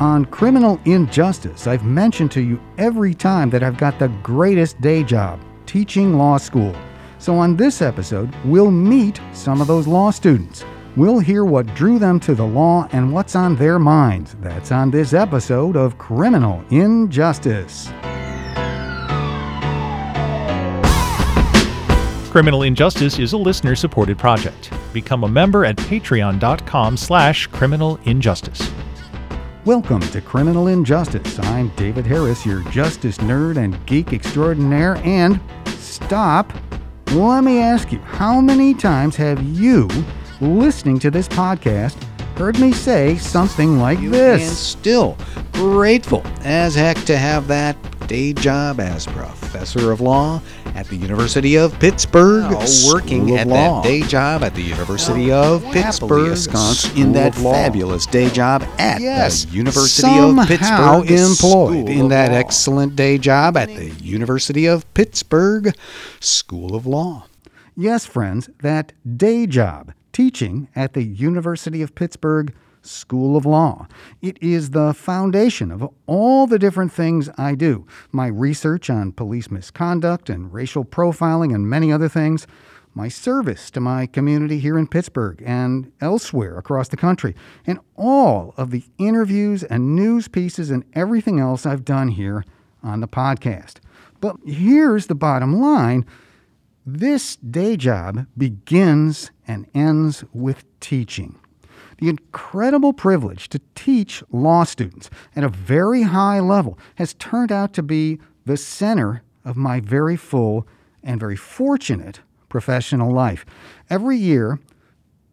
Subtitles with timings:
[0.00, 5.04] on criminal injustice, I've mentioned to you every time that I've got the greatest day
[5.04, 6.74] job teaching law school.
[7.18, 10.64] So, on this episode, we'll meet some of those law students.
[10.96, 14.34] We'll hear what drew them to the law and what's on their minds.
[14.40, 17.90] That's on this episode of Criminal Injustice.
[22.30, 24.72] Criminal Injustice is a listener-supported project.
[24.92, 28.70] Become a member at patreon.com slash criminal injustice.
[29.66, 31.38] Welcome to Criminal Injustice.
[31.38, 34.96] I'm David Harris, your justice nerd and geek extraordinaire.
[35.04, 36.50] And stop.
[37.08, 39.86] Let me ask you, how many times have you,
[40.40, 42.02] listening to this podcast,
[42.38, 44.48] heard me say something like this?
[44.48, 45.18] And still
[45.52, 47.76] grateful as heck to have that
[48.08, 49.04] day job as
[49.50, 50.40] professor of law
[50.76, 53.82] at the University of Pittsburgh, Oh, working of at Law.
[53.82, 58.30] that day job at the University oh, of Happily Pittsburgh, ensconced in that fabulous day
[58.30, 62.38] job at Yes, the University somehow of Pittsburgh, employed in that Law.
[62.38, 65.74] excellent day job at the University of Pittsburgh
[66.20, 67.26] School of Law.
[67.76, 73.86] Yes, friends, that day job, teaching at the University of Pittsburgh School of Law.
[74.22, 77.86] It is the foundation of all the different things I do.
[78.12, 82.46] My research on police misconduct and racial profiling and many other things.
[82.94, 88.52] My service to my community here in Pittsburgh and elsewhere across the country, and all
[88.56, 92.44] of the interviews and news pieces and everything else I've done here
[92.82, 93.76] on the podcast.
[94.20, 96.04] But here's the bottom line
[96.86, 101.39] this day job begins and ends with teaching.
[102.00, 107.74] The incredible privilege to teach law students at a very high level has turned out
[107.74, 110.66] to be the center of my very full
[111.02, 113.44] and very fortunate professional life.
[113.90, 114.58] Every year,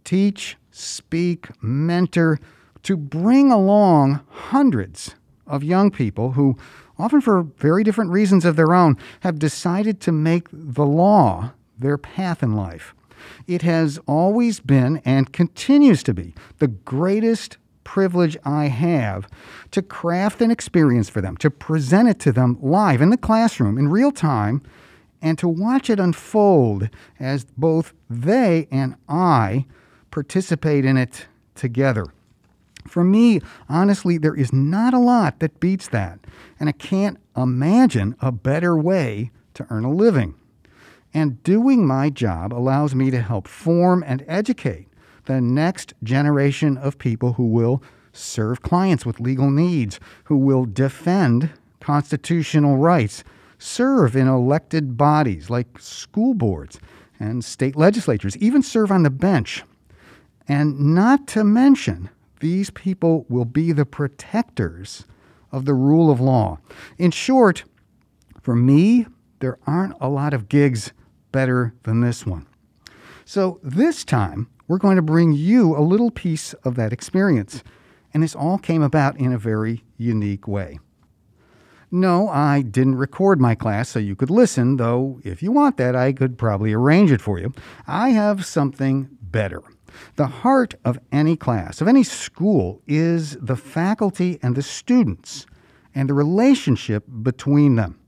[0.04, 2.40] teach, speak, mentor,
[2.84, 5.16] to bring along hundreds
[5.46, 6.58] of young people who,
[7.00, 11.98] often for very different reasons of their own, have decided to make the law their
[11.98, 12.94] path in life.
[13.48, 19.30] It has always been and continues to be the greatest privilege I have
[19.72, 23.78] to craft an experience for them, to present it to them live in the classroom
[23.78, 24.62] in real time,
[25.22, 26.90] and to watch it unfold
[27.20, 29.66] as both they and I
[30.12, 32.08] participate in it together.
[32.88, 36.20] For me, honestly, there is not a lot that beats that,
[36.60, 40.36] and I can't imagine a better way to earn a living.
[41.14, 44.88] And doing my job allows me to help form and educate
[45.26, 47.82] the next generation of people who will
[48.14, 53.24] serve clients with legal needs, who will defend constitutional rights,
[53.60, 56.80] serve in elected bodies like school boards
[57.20, 59.64] and state legislatures, even serve on the bench.
[60.48, 65.06] And not to mention, these people will be the protectors
[65.52, 66.60] of the rule of law.
[66.98, 67.64] In short,
[68.42, 69.08] for me,
[69.40, 70.94] there aren't a lot of gigs
[71.32, 72.48] better than this one.
[73.26, 77.64] So, this time, we're going to bring you a little piece of that experience.
[78.14, 80.80] And this all came about in a very unique way.
[81.90, 85.96] No, I didn't record my class so you could listen, though if you want that,
[85.96, 87.54] I could probably arrange it for you.
[87.86, 89.62] I have something better.
[90.16, 95.46] The heart of any class, of any school, is the faculty and the students
[95.96, 98.00] and the relationship between them.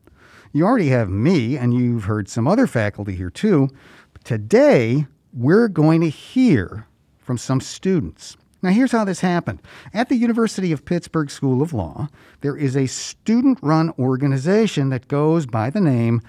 [0.52, 3.70] You already have me, and you've heard some other faculty here too.
[4.24, 6.88] Today, we're going to hear
[7.20, 8.36] from some students.
[8.64, 9.62] Now, here's how this happened.
[9.94, 12.08] At the University of Pittsburgh School of Law,
[12.42, 16.20] there is a student run organization that goes by the name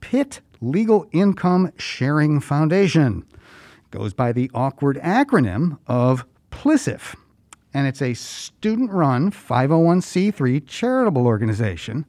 [0.00, 3.24] Pitt Legal Income Sharing Foundation.
[3.30, 7.14] It goes by the awkward acronym of PLISIF,
[7.72, 12.06] and it's a student run 501c3 charitable organization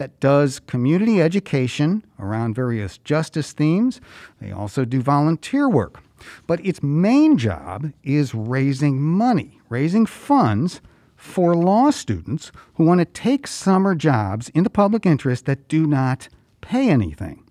[0.00, 4.00] that does community education around various justice themes.
[4.40, 6.02] They also do volunteer work.
[6.46, 10.80] But its main job is raising money, raising funds
[11.16, 15.86] for law students who want to take summer jobs in the public interest that do
[15.86, 16.30] not
[16.62, 17.44] pay anything.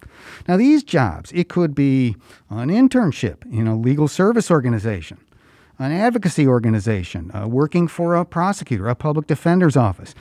[0.47, 2.15] Now, these jobs, it could be
[2.49, 5.19] an internship in a legal service organization,
[5.77, 10.15] an advocacy organization, uh, working for a prosecutor, a public defender's office.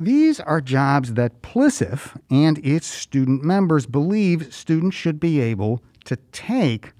[0.00, 6.16] These are jobs that PLISIF and its student members believe students should be able to
[6.32, 6.92] take,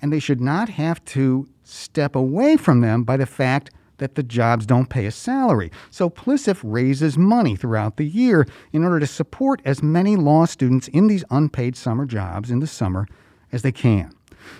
[0.00, 4.24] and they should not have to step away from them by the fact that the
[4.24, 5.70] jobs don't pay a salary.
[5.90, 10.88] So PLISIF raises money throughout the year in order to support as many law students
[10.88, 13.06] in these unpaid summer jobs in the summer
[13.52, 14.10] as they can.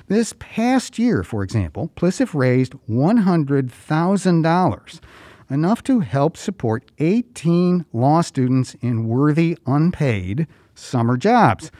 [0.06, 5.00] This past year, for example, PLISIF raised $100,000
[5.52, 11.70] enough to help support 18 law students in worthy, unpaid summer jobs,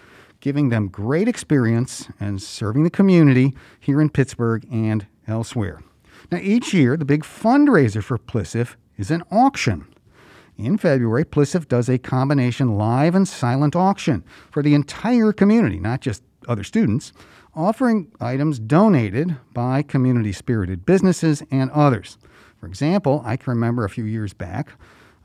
[0.41, 5.83] giving them great experience and serving the community here in Pittsburgh and elsewhere.
[6.31, 9.87] Now, each year, the big fundraiser for PLISIF is an auction.
[10.57, 16.01] In February, PLISIF does a combination live and silent auction for the entire community, not
[16.01, 17.13] just other students,
[17.55, 22.19] offering items donated by community spirited businesses and others.
[22.63, 24.75] For example, I can remember a few years back,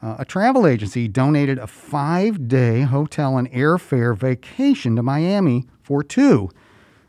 [0.02, 6.02] uh, a travel agency donated a five day hotel and airfare vacation to Miami for
[6.02, 6.50] two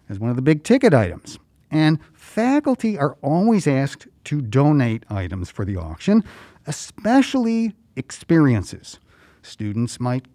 [0.07, 1.39] as one of the big ticket items.
[1.71, 6.23] And faculty are always asked to donate items for the auction,
[6.67, 9.01] especially experiences.
[9.41, 10.29] Students might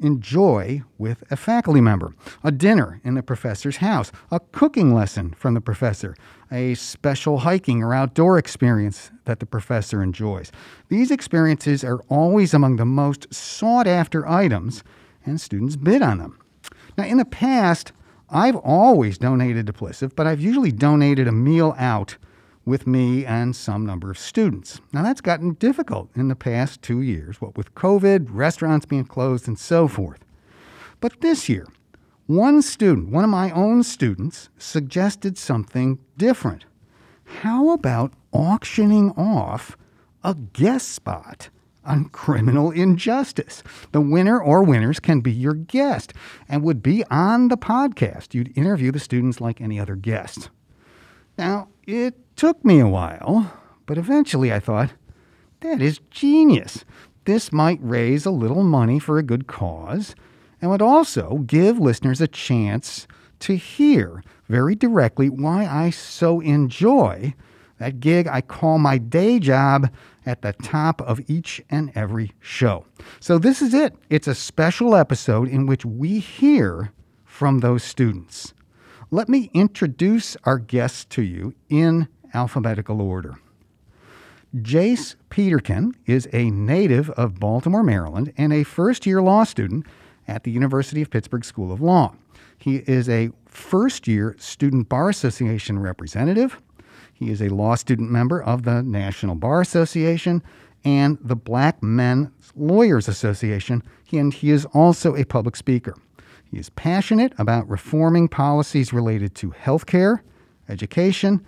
[0.00, 2.14] enjoy with a faculty member,
[2.44, 6.16] a dinner in the professor's house, a cooking lesson from the professor,
[6.50, 10.52] a special hiking or outdoor experience that the professor enjoys.
[10.88, 14.82] These experiences are always among the most sought after items,
[15.24, 16.38] and students bid on them.
[16.96, 17.92] Now, in the past,
[18.30, 22.16] I've always donated to PLISIF, but I've usually donated a meal out
[22.66, 24.80] with me and some number of students.
[24.92, 29.48] Now, that's gotten difficult in the past two years, what with COVID, restaurants being closed,
[29.48, 30.24] and so forth.
[31.00, 31.66] But this year,
[32.26, 36.64] one student, one of my own students, suggested something different.
[37.42, 39.76] How about auctioning off
[40.24, 41.50] a guest spot
[41.84, 43.62] on criminal injustice?
[43.92, 46.12] The winner or winners can be your guest
[46.48, 48.34] and would be on the podcast.
[48.34, 50.50] You'd interview the students like any other guest.
[51.38, 53.52] Now, it took me a while,
[53.86, 54.92] but eventually I thought,
[55.60, 56.84] that is genius.
[57.24, 60.14] This might raise a little money for a good cause
[60.60, 63.06] and would also give listeners a chance
[63.40, 67.34] to hear very directly why I so enjoy
[67.78, 69.90] that gig I call my day job
[70.24, 72.86] at the top of each and every show.
[73.20, 73.94] So, this is it.
[74.08, 76.92] It's a special episode in which we hear
[77.24, 78.54] from those students.
[79.10, 83.38] Let me introduce our guests to you in alphabetical order.
[84.54, 89.86] Jace Peterkin is a native of Baltimore, Maryland, and a first year law student
[90.28, 92.14] at the University of Pittsburgh School of Law.
[92.58, 96.60] He is a first year Student Bar Association representative.
[97.12, 100.42] He is a law student member of the National Bar Association
[100.84, 103.82] and the Black Men Lawyers Association,
[104.12, 105.94] and he is also a public speaker.
[106.50, 110.20] He is passionate about reforming policies related to healthcare,
[110.68, 111.44] education,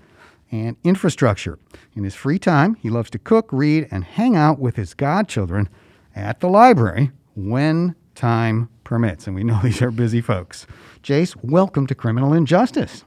[0.51, 1.59] and infrastructure.
[1.95, 5.69] In his free time, he loves to cook, read, and hang out with his godchildren
[6.15, 9.27] at the library when time permits.
[9.27, 10.67] And we know these are busy folks.
[11.03, 13.05] Jace, welcome to Criminal Injustice.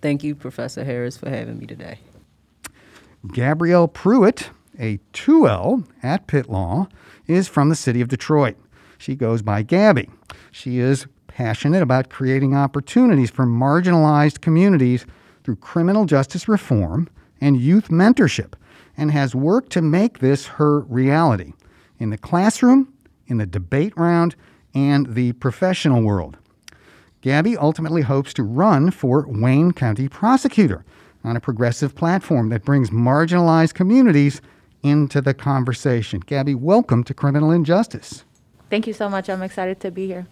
[0.00, 1.98] Thank you, Professor Harris, for having me today.
[3.32, 6.88] Gabrielle Pruitt, a 2L at Pitt Law,
[7.26, 8.56] is from the city of Detroit.
[8.98, 10.10] She goes by Gabby.
[10.50, 15.06] She is passionate about creating opportunities for marginalized communities
[15.44, 17.08] through criminal justice reform
[17.40, 18.54] and youth mentorship
[18.96, 21.52] and has worked to make this her reality
[21.98, 22.92] in the classroom,
[23.26, 24.34] in the debate round,
[24.74, 26.38] and the professional world.
[27.20, 30.84] Gabby ultimately hopes to run for Wayne County prosecutor
[31.22, 34.42] on a progressive platform that brings marginalized communities
[34.82, 36.20] into the conversation.
[36.20, 38.24] Gabby, welcome to Criminal Injustice.
[38.68, 39.30] Thank you so much.
[39.30, 40.26] I'm excited to be here.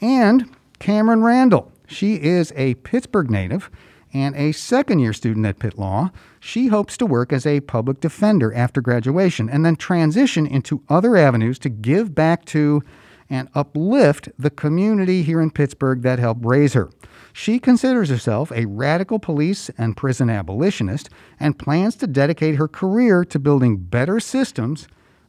[0.00, 1.72] And Cameron Randall.
[1.86, 3.70] She is a Pittsburgh native
[4.12, 6.10] and a second year student at Pitt Law.
[6.40, 11.16] She hopes to work as a public defender after graduation and then transition into other
[11.16, 12.82] avenues to give back to
[13.30, 16.90] and uplift the community here in Pittsburgh that helped raise her.
[17.32, 23.24] She considers herself a radical police and prison abolitionist and plans to dedicate her career
[23.26, 24.88] to building better systems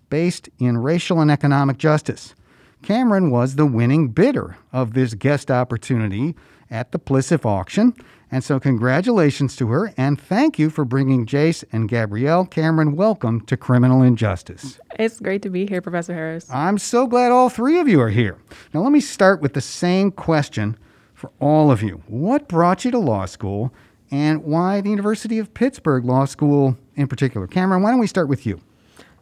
[0.10, 2.34] based in racial and economic justice.
[2.82, 6.36] Cameron was the winning bidder of this guest opportunity
[6.72, 7.94] at the PLISIF auction.
[8.32, 12.46] And so, congratulations to her, and thank you for bringing Jace and Gabrielle.
[12.46, 14.80] Cameron, welcome to Criminal Injustice.
[15.00, 16.48] It's great to be here, Professor Harris.
[16.52, 18.38] I'm so glad all three of you are here.
[18.72, 20.78] Now, let me start with the same question
[21.16, 23.74] for all of you What brought you to law school,
[24.12, 27.48] and why the University of Pittsburgh Law School in particular?
[27.48, 28.62] Cameron, why don't we start with you?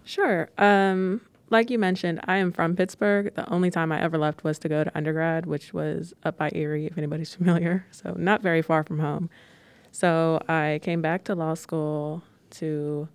[0.04, 0.50] Sure.
[0.58, 3.34] Um, like you mentioned, I am from Pittsburgh.
[3.36, 6.52] The only time I ever left was to go to undergrad, which was up by
[6.54, 7.86] Erie, if anybody's familiar.
[7.92, 9.30] So, not very far from home.
[9.92, 13.08] So, I came back to law school to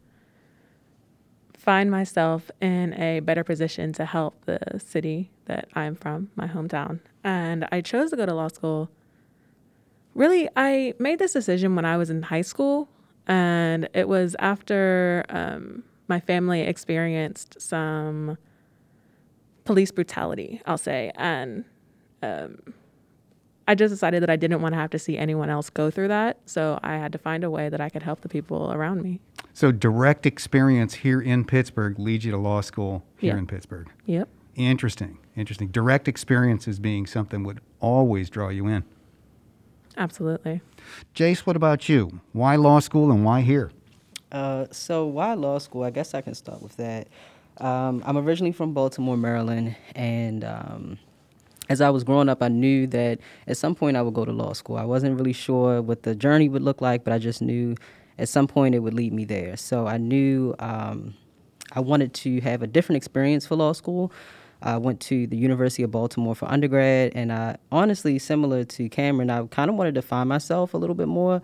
[1.57, 7.01] find myself in a better position to help the city that I'm from, my hometown.
[7.23, 8.91] And I chose to go to law school.
[10.15, 12.89] Really, I made this decision when I was in high school.
[13.29, 18.37] And it was after um, my family experienced some
[19.65, 21.11] police brutality, I'll say.
[21.15, 21.65] And
[22.23, 22.59] um,
[23.67, 26.09] I just decided that I didn't want to have to see anyone else go through
[26.09, 26.37] that.
[26.45, 29.21] So I had to find a way that I could help the people around me.
[29.55, 33.39] So direct experience here in Pittsburgh leads you to law school here Yeah.
[33.39, 33.89] in Pittsburgh.
[34.05, 34.29] Yep.
[34.55, 35.69] Interesting, interesting.
[35.69, 38.85] Direct experiences being something would always draw you in.
[39.97, 40.61] Absolutely.
[41.15, 42.21] Jace, what about you?
[42.33, 43.71] Why law school and why here?
[44.33, 45.85] Uh, so why law school?
[45.85, 47.07] I guess I can start with that.
[47.59, 50.99] Um, I'm originally from Baltimore, Maryland, and um,
[51.69, 54.33] as I was growing up, I knew that at some point I would go to
[54.33, 54.77] law school.
[54.77, 57.77] I wasn't really sure what the journey would look like, but I just knew
[58.19, 59.57] at some point it would lead me there.
[59.59, 61.15] So I knew um,
[61.73, 64.13] I wanted to have a different experience for law school.
[64.63, 69.29] I went to the University of Baltimore for undergrad, and I honestly, similar to Cameron,
[69.29, 71.43] I kind of wanted to find myself a little bit more.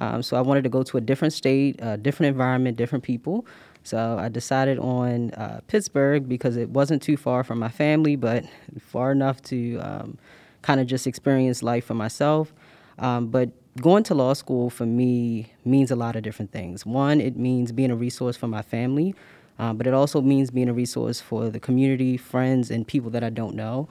[0.00, 3.46] Um, so I wanted to go to a different state, a different environment, different people.
[3.82, 8.44] So I decided on uh, Pittsburgh because it wasn't too far from my family, but
[8.78, 10.18] far enough to um,
[10.62, 12.52] kind of just experience life for myself.
[12.98, 16.84] Um, but going to law school for me means a lot of different things.
[16.84, 19.14] One, it means being a resource for my family,
[19.58, 23.24] um, but it also means being a resource for the community, friends, and people that
[23.24, 23.88] I don't know.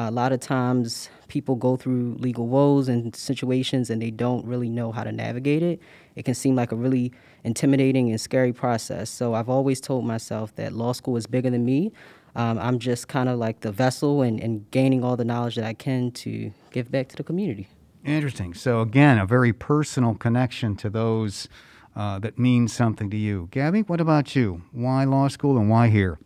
[0.00, 4.68] A lot of times, people go through legal woes and situations and they don't really
[4.68, 5.80] know how to navigate it.
[6.14, 7.12] It can seem like a really
[7.42, 9.10] intimidating and scary process.
[9.10, 11.92] So, I've always told myself that law school is bigger than me.
[12.36, 15.64] Um, I'm just kind of like the vessel and, and gaining all the knowledge that
[15.64, 17.66] I can to give back to the community.
[18.04, 18.54] Interesting.
[18.54, 21.48] So again, a very personal connection to those
[21.96, 23.48] uh, that mean something to you.
[23.50, 24.62] Gabby, what about you?
[24.70, 26.20] Why law school and why here?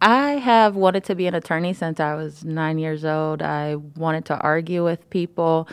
[0.00, 3.42] I have wanted to be an attorney since I was nine years old.
[3.42, 5.68] I wanted to argue with people.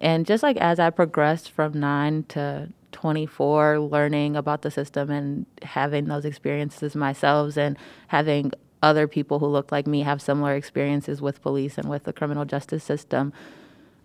[0.00, 5.46] And just like as I progressed from nine to 24, learning about the system and
[5.62, 8.50] having those experiences myself and having
[8.82, 12.44] other people who look like me have similar experiences with police and with the criminal
[12.44, 13.32] justice system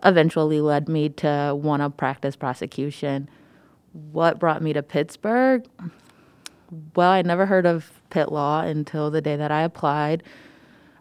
[0.03, 3.29] eventually led me to want to practice prosecution.
[3.91, 5.65] What brought me to Pittsburgh?
[6.95, 10.23] Well, I never heard of Pitt Law until the day that I applied.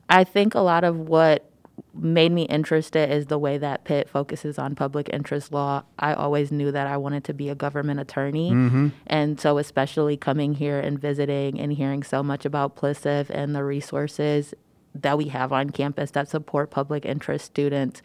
[0.08, 1.48] I think a lot of what
[1.94, 5.82] made me interested is the way that Pitt focuses on public interest law.
[5.98, 8.52] I always knew that I wanted to be a government attorney.
[8.52, 8.88] Mm-hmm.
[9.06, 13.64] And so, especially coming here and visiting and hearing so much about PLISIF and the
[13.64, 14.54] resources
[14.94, 18.02] that we have on campus that support public interest students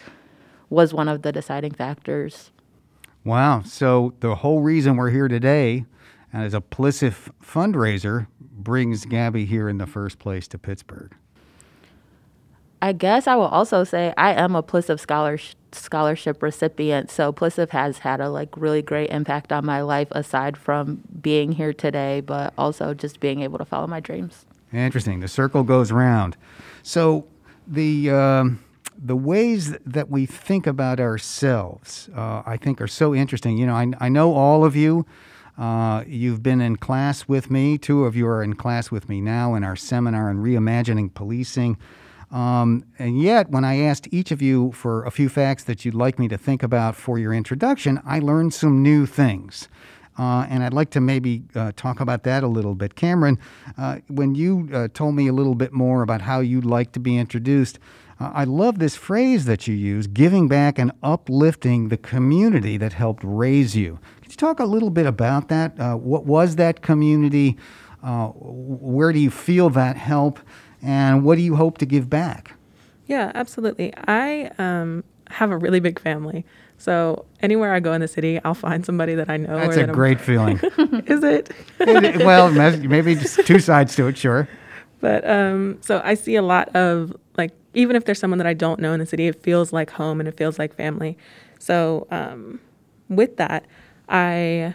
[0.69, 2.51] was one of the deciding factors.
[3.23, 3.61] Wow.
[3.63, 5.85] So the whole reason we're here today
[6.33, 11.15] as a PLISIF fundraiser brings Gabby here in the first place to Pittsburgh.
[12.81, 17.71] I guess I will also say I am a PLISIF scholarship scholarship recipient, so PLISIF
[17.71, 22.21] has had a like really great impact on my life aside from being here today,
[22.21, 24.45] but also just being able to follow my dreams.
[24.71, 25.19] Interesting.
[25.19, 26.37] The circle goes round.
[26.83, 27.27] So
[27.67, 28.63] the um,
[28.97, 33.57] the ways that we think about ourselves, uh, I think, are so interesting.
[33.57, 35.05] You know, I, I know all of you.
[35.57, 37.77] Uh, you've been in class with me.
[37.77, 41.77] Two of you are in class with me now in our seminar on reimagining policing.
[42.29, 45.95] Um, and yet, when I asked each of you for a few facts that you'd
[45.95, 49.69] like me to think about for your introduction, I learned some new things.
[50.19, 52.95] Uh, and I'd like to maybe uh, talk about that a little bit.
[52.95, 53.37] Cameron,
[53.77, 56.99] uh, when you uh, told me a little bit more about how you'd like to
[56.99, 57.79] be introduced,
[58.19, 62.93] uh, I love this phrase that you use giving back and uplifting the community that
[62.93, 63.99] helped raise you.
[64.21, 65.79] Could you talk a little bit about that?
[65.79, 67.57] Uh, what was that community?
[68.03, 70.39] Uh, where do you feel that help?
[70.81, 72.53] And what do you hope to give back?
[73.07, 73.93] Yeah, absolutely.
[74.07, 76.45] I um, have a really big family.
[76.77, 79.57] So anywhere I go in the city, I'll find somebody that I know.
[79.57, 80.59] That's a that great feeling.
[80.77, 81.51] I'm, is it?
[81.79, 84.47] well, maybe just two sides to it, sure.
[84.99, 88.55] But um, so I see a lot of like, even if there's someone that I
[88.55, 91.15] don't know in the city, it feels like home and it feels like family.
[91.59, 92.59] So um,
[93.07, 93.65] with that,
[94.09, 94.73] I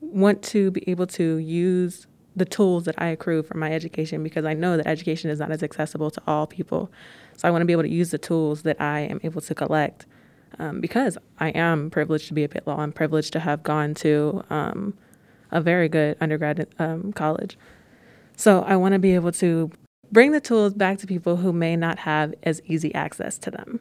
[0.00, 4.44] want to be able to use the tools that I accrue from my education because
[4.44, 6.90] I know that education is not as accessible to all people.
[7.36, 9.54] So I want to be able to use the tools that I am able to
[9.54, 10.06] collect
[10.58, 12.78] um, because I am privileged to be a Pitt Law.
[12.78, 14.94] I'm privileged to have gone to um,
[15.52, 17.56] a very good undergrad um, college.
[18.36, 19.70] So I want to be able to
[20.12, 23.80] bring the tools back to people who may not have as easy access to them.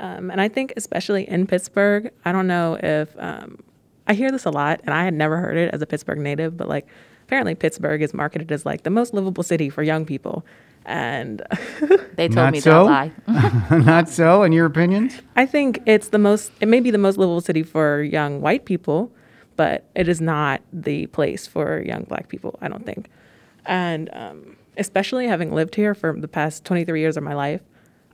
[0.00, 3.62] Um, and I think, especially in Pittsburgh, I don't know if um,
[4.06, 6.56] I hear this a lot, and I had never heard it as a Pittsburgh native,
[6.56, 6.86] but like
[7.24, 10.44] apparently Pittsburgh is marketed as like the most livable city for young people.
[10.84, 11.42] And
[12.16, 12.86] They told Not me so?
[12.86, 13.68] that lie.
[13.78, 15.20] Not so, in your opinions?
[15.34, 18.66] I think it's the most, it may be the most livable city for young white
[18.66, 19.10] people,
[19.56, 23.08] but it is not the place for young black people, I don't think.
[23.64, 27.60] And um, especially having lived here for the past 23 years of my life,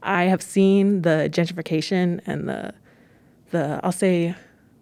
[0.03, 2.75] I have seen the gentrification and the,
[3.51, 4.35] the I'll say,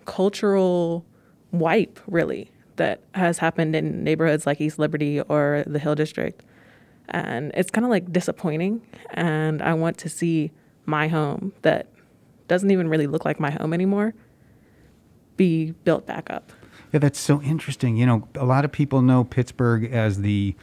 [0.05, 1.05] cultural
[1.53, 6.43] wipe, really, that has happened in neighborhoods like East Liberty or the Hill District.
[7.09, 8.83] And it's kind of like disappointing.
[9.11, 10.51] And I want to see
[10.87, 11.89] my home that
[12.49, 14.15] doesn't even really look like my home anymore
[15.37, 16.53] be built back up.
[16.93, 17.97] Yeah, that's so interesting.
[17.97, 20.55] You know, a lot of people know Pittsburgh as the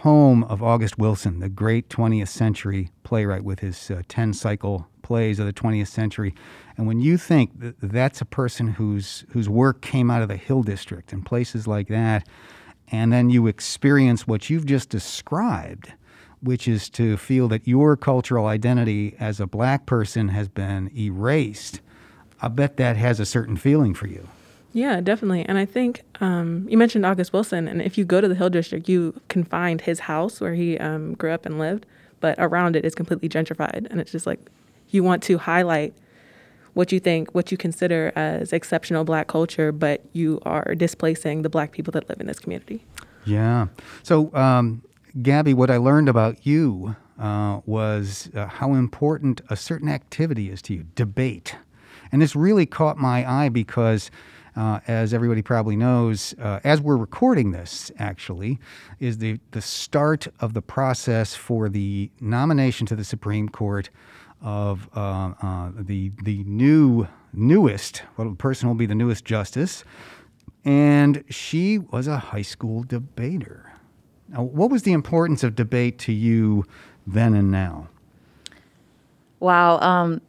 [0.00, 5.38] home of August Wilson, the great 20th century playwright with his uh, 10 cycle plays
[5.38, 6.34] of the 20th century.
[6.76, 10.36] And when you think that that's a person whose whose work came out of the
[10.36, 12.28] Hill District and places like that,
[12.88, 15.92] and then you experience what you've just described,
[16.42, 21.80] which is to feel that your cultural identity as a black person has been erased,
[22.42, 24.28] I bet that has a certain feeling for you.
[24.76, 25.42] Yeah, definitely.
[25.46, 28.50] And I think um, you mentioned August Wilson, and if you go to the Hill
[28.50, 31.86] District, you can find his house where he um, grew up and lived,
[32.20, 33.86] but around it is completely gentrified.
[33.90, 34.38] And it's just like
[34.90, 35.94] you want to highlight
[36.74, 41.48] what you think, what you consider as exceptional black culture, but you are displacing the
[41.48, 42.84] black people that live in this community.
[43.24, 43.68] Yeah.
[44.02, 44.82] So, um,
[45.22, 50.60] Gabby, what I learned about you uh, was uh, how important a certain activity is
[50.62, 51.56] to you debate.
[52.12, 54.10] And this really caught my eye because.
[54.56, 58.58] Uh, as everybody probably knows, uh, as we're recording this, actually,
[58.98, 63.90] is the, the start of the process for the nomination to the Supreme Court
[64.40, 69.84] of uh, uh, the the new newest well, the person will be the newest justice,
[70.64, 73.72] and she was a high school debater.
[74.28, 76.64] Now, what was the importance of debate to you
[77.06, 77.88] then and now?
[79.40, 80.20] Wow, um,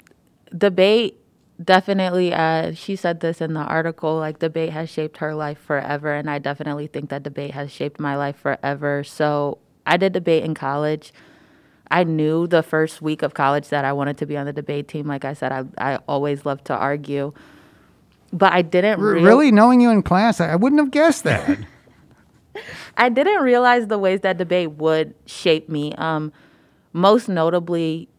[0.56, 1.17] debate
[1.64, 2.34] definitely.
[2.34, 4.18] Uh, she said this in the article.
[4.18, 8.00] Like debate has shaped her life forever, and I definitely think that debate has shaped
[8.00, 9.04] my life forever.
[9.04, 11.14] So I did debate in college.
[11.90, 14.88] I knew the first week of college that I wanted to be on the debate
[14.90, 15.08] team.
[15.08, 17.34] Like I said, I, I always loved to argue.
[18.34, 20.42] But I didn't real- really knowing you in class.
[20.42, 21.58] I wouldn't have guessed that.
[22.98, 25.94] I didn't realize the ways that debate would shape me.
[25.96, 26.32] Um,
[26.94, 28.10] most notably,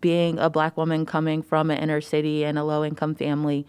[0.00, 3.66] being a black woman coming from an inner city and a low income family,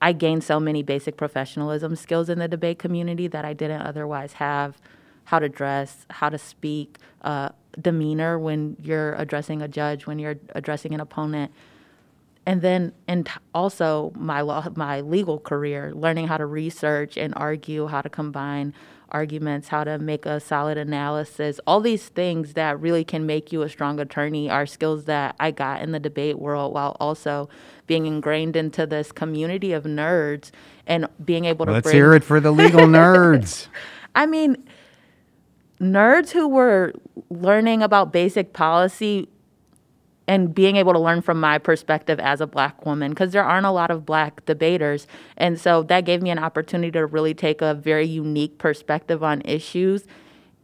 [0.00, 4.34] I gained so many basic professionalism skills in the debate community that I didn't otherwise
[4.34, 4.76] have.
[5.24, 10.36] How to dress, how to speak, uh, demeanor when you're addressing a judge, when you're
[10.50, 11.52] addressing an opponent.
[12.44, 17.86] And then, and also my law, my legal career, learning how to research and argue,
[17.86, 18.74] how to combine
[19.12, 23.62] arguments, how to make a solid analysis, all these things that really can make you
[23.62, 27.48] a strong attorney are skills that I got in the debate world while also
[27.86, 30.50] being ingrained into this community of nerds
[30.86, 31.94] and being able to Let's bring...
[31.94, 33.68] hear it for the legal nerds.
[34.14, 34.56] I mean,
[35.80, 36.94] nerds who were
[37.30, 39.28] learning about basic policy
[40.28, 43.66] and being able to learn from my perspective as a black woman because there aren't
[43.66, 45.06] a lot of black debaters
[45.36, 49.42] and so that gave me an opportunity to really take a very unique perspective on
[49.44, 50.06] issues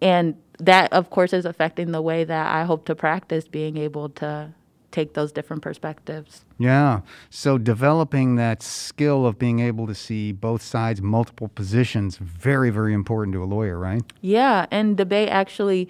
[0.01, 4.09] and that of course is affecting the way that i hope to practice being able
[4.09, 4.53] to
[4.91, 6.45] take those different perspectives.
[6.59, 7.01] Yeah.
[7.31, 12.95] So developing that skill of being able to see both sides, multiple positions, very, very
[12.95, 14.03] important to a lawyer, right?
[14.21, 14.67] Yeah.
[14.71, 15.89] And debate actually,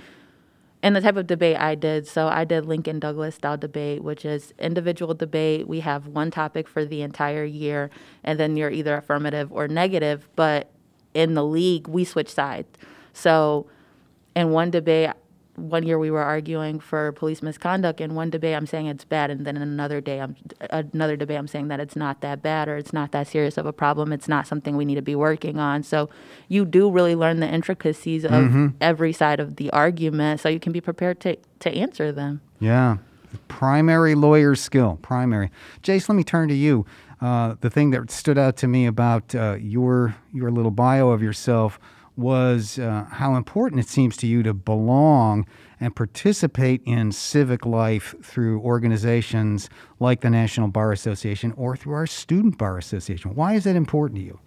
[0.82, 2.06] and the type of debate I did.
[2.06, 5.66] So I did Lincoln Douglas style debate, which is individual debate.
[5.66, 7.90] We have one topic for the entire year,
[8.22, 10.28] and then you're either affirmative or negative.
[10.36, 10.70] But
[11.14, 12.68] in the league, we switch sides.
[13.12, 13.66] So
[14.36, 15.10] in one debate,
[15.58, 19.30] one year we were arguing for police misconduct in one debate i'm saying it's bad
[19.30, 20.36] and then in another day i'm
[20.70, 23.66] another debate i'm saying that it's not that bad or it's not that serious of
[23.66, 24.12] a problem.
[24.12, 25.82] It's not something we need to be working on.
[25.82, 26.08] So
[26.48, 28.68] you do really learn the intricacies of mm-hmm.
[28.80, 32.40] every side of the argument so you can be prepared to to answer them.
[32.60, 32.98] Yeah.
[33.48, 35.50] Primary lawyer skill primary.
[35.82, 36.86] Jace let me turn to you.
[37.20, 41.22] Uh, the thing that stood out to me about uh, your your little bio of
[41.22, 41.78] yourself
[42.18, 45.46] was uh, how important it seems to you to belong
[45.80, 52.06] and participate in civic life through organizations like the National Bar Association or through our
[52.06, 53.34] Student Bar Association.
[53.36, 54.40] Why is that important to you?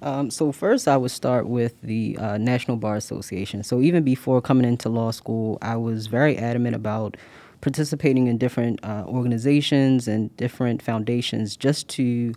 [0.00, 3.62] Um, so first, I would start with the uh, National Bar Association.
[3.62, 7.16] So even before coming into law school, I was very adamant about
[7.60, 12.34] participating in different uh, organizations and different foundations just to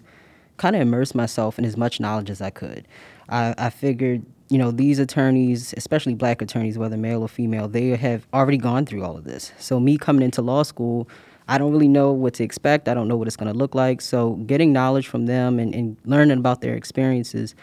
[0.57, 2.87] kind of immerse myself in as much knowledge as I could.
[3.29, 7.89] I, I figured you know, these attorneys, especially black attorneys, whether male or female, they
[7.89, 9.51] have already gone through all of this.
[9.57, 11.09] So, me coming into law school,
[11.47, 12.87] I don't really know what to expect.
[12.87, 14.01] I don't know what it's going to look like.
[14.01, 17.55] So, getting knowledge from them and, and learning about their experiences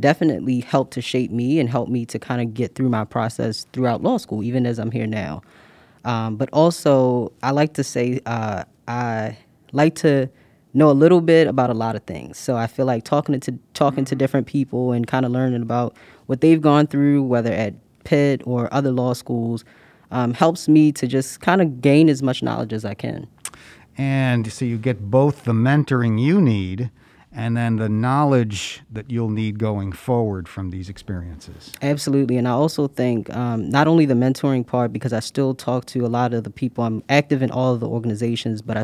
[0.00, 3.66] definitely helped to shape me and help me to kind of get through my process
[3.74, 5.42] throughout law school, even as I'm here now.
[6.06, 9.36] Um, but also, I like to say uh, I
[9.72, 10.30] like to
[10.72, 12.38] know a little bit about a lot of things.
[12.38, 15.96] So I feel like talking to talking to different people and kind of learning about
[16.30, 19.64] what they've gone through, whether at Pitt or other law schools,
[20.12, 23.26] um, helps me to just kind of gain as much knowledge as I can.
[23.98, 26.92] And so you get both the mentoring you need
[27.32, 31.72] and then the knowledge that you'll need going forward from these experiences.
[31.80, 32.36] Absolutely.
[32.36, 36.04] And I also think um, not only the mentoring part, because I still talk to
[36.04, 38.82] a lot of the people, I'm active in all of the organizations, but I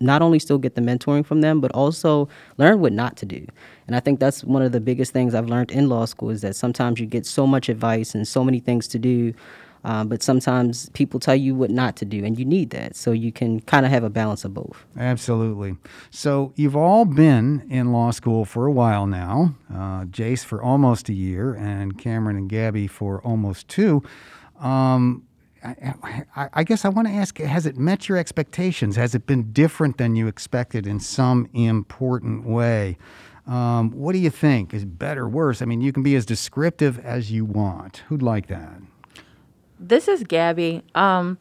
[0.00, 2.28] not only still get the mentoring from them, but also
[2.58, 3.46] learn what not to do.
[3.86, 6.42] And I think that's one of the biggest things I've learned in law school is
[6.42, 9.32] that sometimes you get so much advice and so many things to do.
[9.86, 13.12] Um, but sometimes people tell you what not to do, and you need that so
[13.12, 14.84] you can kind of have a balance of both.
[14.98, 15.76] Absolutely.
[16.10, 19.54] So you've all been in law school for a while now.
[19.72, 24.02] Uh, Jace for almost a year, and Cameron and Gabby for almost two.
[24.58, 25.22] Um,
[25.62, 28.96] I, I, I guess I want to ask: Has it met your expectations?
[28.96, 32.98] Has it been different than you expected in some important way?
[33.46, 34.74] Um, what do you think?
[34.74, 35.62] Is better, worse?
[35.62, 37.98] I mean, you can be as descriptive as you want.
[38.08, 38.80] Who'd like that?
[39.78, 40.82] This is Gabby.
[40.94, 41.38] Um,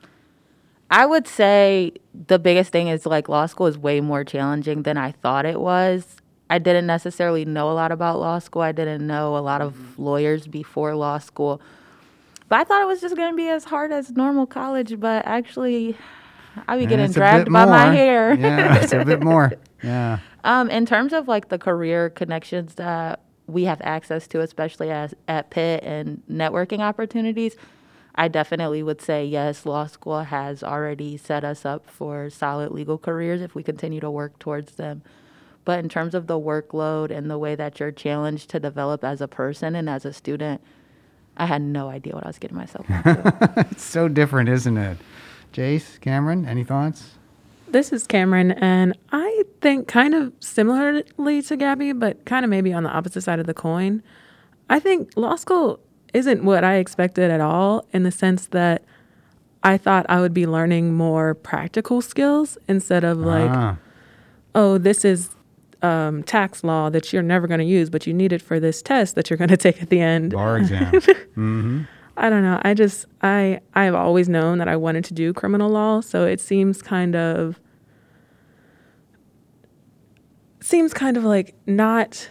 [0.91, 1.93] I would say
[2.27, 5.59] the biggest thing is like law school is way more challenging than I thought it
[5.59, 6.17] was.
[6.49, 8.61] I didn't necessarily know a lot about law school.
[8.61, 11.59] I didn't know a lot of lawyers before law school.
[12.47, 15.25] But I thought it was just going to be as hard as normal college, but
[15.25, 15.97] actually,
[16.67, 18.35] I'll be getting dragged by my hair.
[18.35, 19.53] yeah, it's a bit more.
[19.83, 20.17] Yeah.
[20.43, 25.13] Um, in terms of like the career connections that we have access to, especially as
[25.27, 27.55] at Pitt and networking opportunities,
[28.15, 29.65] I definitely would say yes.
[29.65, 34.09] Law school has already set us up for solid legal careers if we continue to
[34.09, 35.03] work towards them.
[35.65, 39.19] But in terms of the workload and the way that you're challenged to develop as
[39.19, 40.61] a person and as a student,
[41.35, 43.65] I had no idea what I was getting myself into.
[43.71, 44.97] It's so different, isn't it?
[45.53, 47.15] Jace, Cameron, any thoughts?
[47.67, 52.71] This is Cameron, and I think kind of similarly to Gabby, but kind of maybe
[52.71, 54.01] on the opposite side of the coin.
[54.69, 55.79] I think law school
[56.15, 58.83] isn't what I expected at all in the sense that
[59.63, 63.77] I thought I would be learning more practical skills instead of like, Ah.
[64.53, 65.29] oh, this is
[65.81, 68.81] um, tax law that you're never going to use, but you need it for this
[68.81, 70.31] test that you're going to take at the end.
[70.31, 70.91] Bar exam.
[70.93, 71.81] mm-hmm.
[72.17, 72.61] I don't know.
[72.63, 76.39] I just I I've always known that I wanted to do criminal law, so it
[76.39, 77.59] seems kind of
[80.61, 82.29] seems kind of like not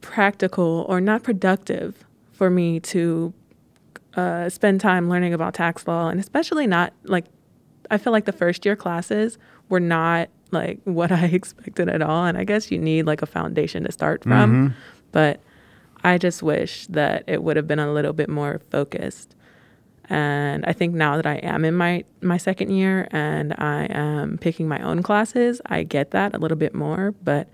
[0.00, 2.04] practical or not productive
[2.36, 3.32] for me to
[4.14, 7.26] uh, spend time learning about tax law, and especially not like
[7.90, 12.24] I feel like the first year classes were not like what I expected at all,
[12.24, 14.74] and I guess you need like a foundation to start from,
[15.12, 15.40] but.
[16.04, 19.34] I just wish that it would have been a little bit more focused.
[20.08, 24.38] And I think now that I am in my my second year and I am
[24.38, 27.48] picking my own classes, I get that a little bit more, but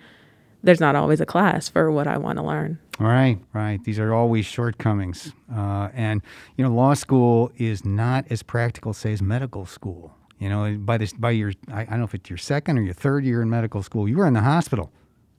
[0.63, 2.79] there's not always a class for what I want to learn.
[2.99, 3.83] Right, right.
[3.83, 5.33] These are always shortcomings.
[5.53, 6.23] Uh, and,
[6.57, 10.15] you know, law school is not as practical, say, as medical school.
[10.39, 12.83] You know, by this, by your, I, I don't know if it's your second or
[12.83, 14.93] your third year in medical school, you were in the hospital.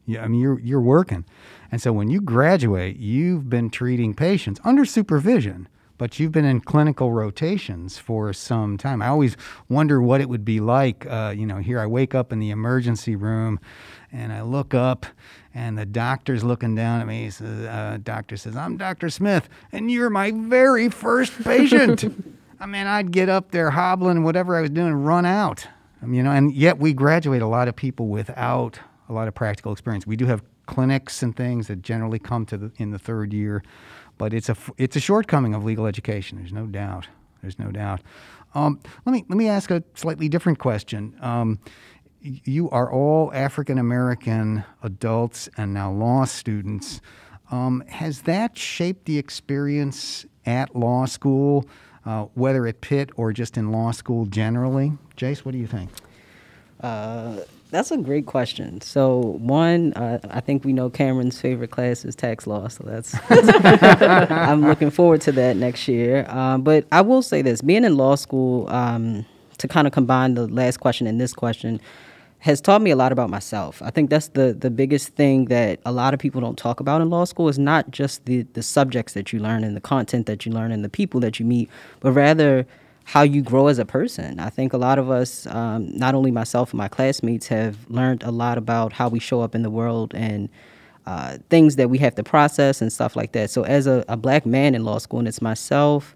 [0.06, 1.24] Yeah, I mean, you're you're working,
[1.72, 6.60] and so when you graduate, you've been treating patients under supervision, but you've been in
[6.60, 9.02] clinical rotations for some time.
[9.02, 9.38] I always
[9.70, 11.06] wonder what it would be like.
[11.06, 13.62] Uh, you know, here I wake up in the emergency room,
[14.14, 15.06] and I look up,
[15.54, 17.24] and the doctor's looking down at me.
[17.24, 22.06] He says, uh, "Doctor says I'm Doctor Smith, and you're my very first patient."
[22.60, 25.68] I mean, I'd get up there hobbling, whatever I was doing, run out.
[26.02, 29.34] Um, you know, and yet we graduate a lot of people without a lot of
[29.34, 30.08] practical experience.
[30.08, 33.64] We do have clinics and things that generally come to the, in the third year,
[34.18, 36.38] but it's a it's a shortcoming of legal education.
[36.38, 37.08] There's no doubt.
[37.42, 38.02] There's no doubt.
[38.56, 41.16] Um, let me let me ask a slightly different question.
[41.20, 41.60] Um,
[42.24, 47.02] you are all African American adults and now law students.
[47.52, 51.66] Um, has that shaped the experience at law school,
[52.06, 54.94] uh, whether at Pitt or just in law school generally?
[55.18, 55.90] Jace, what do you think?
[56.82, 58.82] Uh, that's a great question.
[58.82, 63.16] So, one, uh, I think we know Cameron's favorite class is tax law, so that's.
[64.32, 66.30] I'm looking forward to that next year.
[66.30, 69.26] Um, but I will say this: being in law school, um,
[69.58, 71.80] to kind of combine the last question and this question,
[72.44, 73.82] has taught me a lot about myself.
[73.82, 77.02] I think that's the the biggest thing that a lot of people don't talk about
[77.02, 80.26] in law school is not just the the subjects that you learn and the content
[80.26, 81.70] that you learn and the people that you meet,
[82.02, 82.66] but rather
[83.06, 84.42] how you grow as a person.
[84.42, 88.24] I think a lot of us, um, not only myself and my classmates, have learned
[88.24, 90.50] a lot about how we show up in the world and
[91.06, 93.50] uh, things that we have to process and stuff like that.
[93.50, 96.16] So as a, a black man in law school, and it's myself,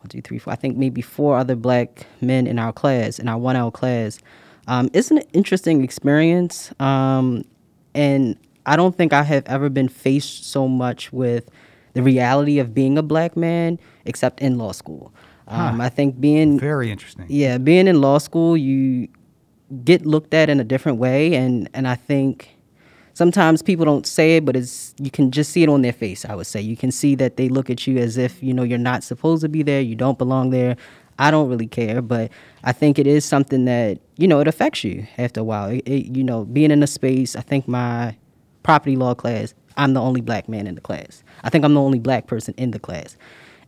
[0.00, 3.28] one, two, three, four, I think maybe four other black men in our class, in
[3.28, 4.18] our one hour class.
[4.66, 6.72] Um, it's an interesting experience.
[6.80, 7.44] Um,
[7.94, 11.48] and I don't think I have ever been faced so much with
[11.94, 15.12] the reality of being a black man except in law school.
[15.48, 15.84] Um, Huh.
[15.84, 17.26] I think being Very interesting.
[17.28, 19.08] yeah, being in law school, you
[19.84, 22.56] get looked at in a different way, and and I think
[23.14, 26.24] sometimes people don't say it, but it's you can just see it on their face.
[26.24, 28.64] I would say you can see that they look at you as if you know
[28.64, 30.76] you're not supposed to be there, you don't belong there.
[31.18, 32.30] I don't really care, but
[32.64, 35.68] I think it is something that you know it affects you after a while.
[35.68, 37.36] It, it, you know, being in a space.
[37.36, 38.16] I think my
[38.62, 41.22] property law class, I'm the only black man in the class.
[41.44, 43.16] I think I'm the only black person in the class.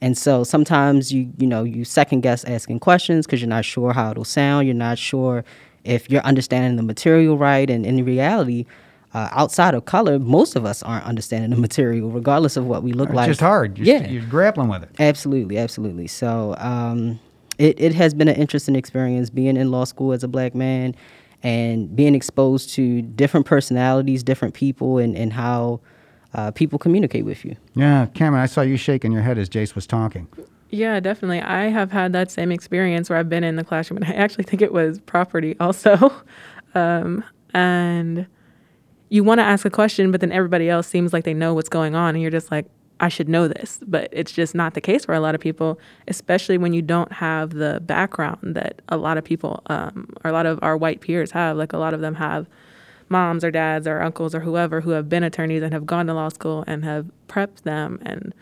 [0.01, 3.93] And so sometimes you you know you second guess asking questions because you're not sure
[3.93, 4.67] how it'll sound.
[4.67, 5.45] You're not sure
[5.85, 7.69] if you're understanding the material right.
[7.69, 8.67] And in reality,
[9.15, 12.93] uh, outside of color, most of us aren't understanding the material, regardless of what we
[12.93, 13.29] look It's like.
[13.29, 13.79] It's just hard.
[13.79, 14.91] You're, yeah, you're grappling with it.
[14.99, 16.07] Absolutely, absolutely.
[16.07, 17.19] So um,
[17.59, 20.95] it, it has been an interesting experience being in law school as a black man
[21.43, 25.81] and being exposed to different personalities, different people, and, and how
[26.35, 27.57] uh, people communicate with you.
[27.75, 30.29] Yeah, Cameron, I saw you shaking your head as Jace was talking.
[30.71, 31.41] Yeah, definitely.
[31.41, 34.45] I have had that same experience where I've been in the classroom, and I actually
[34.45, 36.13] think it was property also.
[36.75, 38.27] um, and
[39.09, 41.71] you want to ask a question, but then everybody else seems like they know what's
[41.71, 42.67] going on, and you're just like,
[43.01, 43.81] I should know this.
[43.87, 47.13] But it's just not the case for a lot of people, especially when you don't
[47.13, 51.01] have the background that a lot of people, um, or a lot of our white
[51.01, 51.57] peers have.
[51.57, 52.47] Like a lot of them have
[53.09, 56.15] moms or dads or uncles or whoever who have been attorneys and have gone to
[56.15, 58.35] law school and have prepped them and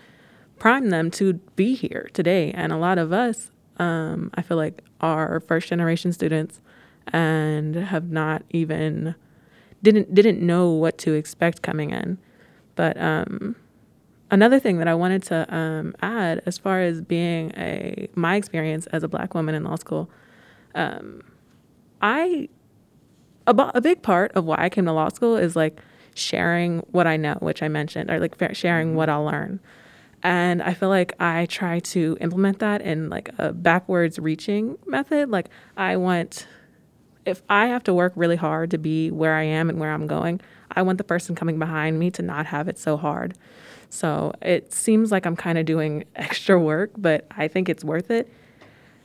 [0.58, 2.50] primed them to be here today.
[2.52, 6.60] And a lot of us, um, I feel like, are first generation students
[7.08, 9.14] and have not even
[9.82, 12.18] didn't didn't know what to expect coming in.
[12.74, 13.56] But um,
[14.30, 18.86] another thing that I wanted to um, add, as far as being a my experience
[18.88, 20.10] as a black woman in law school,
[20.74, 21.22] um,
[22.00, 22.48] I
[23.46, 25.80] a, a big part of why I came to law school is like
[26.14, 29.60] sharing what I know, which I mentioned, or like sharing what I'll learn.
[30.22, 35.30] And I feel like I try to implement that in like a backwards reaching method.
[35.30, 36.48] Like I want,
[37.24, 40.06] if I have to work really hard to be where I am and where I'm
[40.06, 40.40] going,
[40.72, 43.36] I want the person coming behind me to not have it so hard.
[43.96, 48.11] So it seems like I'm kind of doing extra work, but I think it's worth
[48.11, 48.30] it.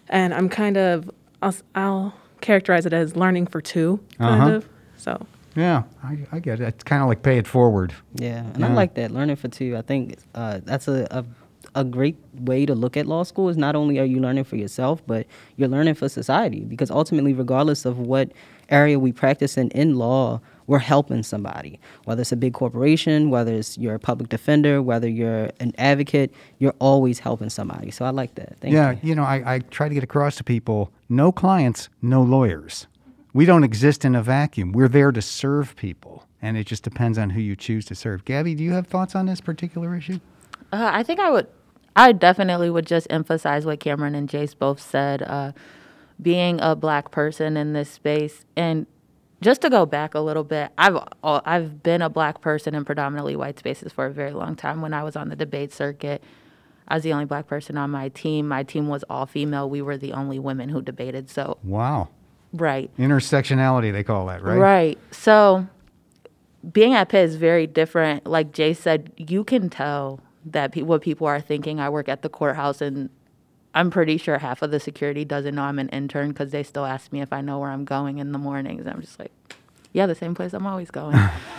[0.09, 1.09] And I'm kind of,
[1.41, 4.51] I'll, I'll characterize it as learning for two, kind Uh-huh.
[4.55, 4.69] of.
[4.97, 5.25] So
[5.55, 6.67] Yeah, I, I get it.
[6.67, 7.93] It's kind of like pay it forward.
[8.15, 9.77] Yeah, and I like that learning for two.
[9.77, 11.25] I think uh, that's a, a
[11.73, 13.47] a great way to look at law school.
[13.47, 15.25] Is not only are you learning for yourself, but
[15.55, 16.61] you're learning for society.
[16.65, 18.31] Because ultimately, regardless of what
[18.69, 21.79] area we practice in in law, we're helping somebody.
[22.05, 26.33] Whether it's a big corporation, whether it's you're a public defender, whether you're an advocate,
[26.59, 27.91] you're always helping somebody.
[27.91, 28.57] So I like that.
[28.59, 28.99] Thank yeah, you.
[29.09, 32.87] you know, I, I try to get across to people no clients, no lawyers.
[33.33, 34.71] We don't exist in a vacuum.
[34.71, 38.25] We're there to serve people, and it just depends on who you choose to serve.
[38.25, 40.19] Gabby, do you have thoughts on this particular issue?
[40.71, 41.47] Uh, I think I would,
[41.95, 45.21] I definitely would just emphasize what Cameron and Jace both said.
[45.21, 45.51] Uh,
[46.21, 48.85] being a black person in this space, and
[49.41, 53.35] just to go back a little bit, I've I've been a black person in predominantly
[53.35, 54.81] white spaces for a very long time.
[54.81, 56.23] When I was on the debate circuit,
[56.87, 58.47] I was the only black person on my team.
[58.47, 59.69] My team was all female.
[59.69, 61.29] We were the only women who debated.
[61.29, 62.09] So Wow.
[62.53, 64.57] right, Intersectionality, they call that, right?
[64.57, 64.99] Right.
[65.11, 65.67] So
[66.71, 68.27] being at Pitt is very different.
[68.27, 71.79] Like Jace said, you can tell that pe- what people are thinking.
[71.79, 73.09] I work at the courthouse, and
[73.73, 76.85] I'm pretty sure half of the security doesn't know I'm an intern because they still
[76.85, 78.85] ask me if I know where I'm going in the mornings.
[78.85, 79.31] I'm just like,
[79.93, 81.17] yeah, the same place I'm always going.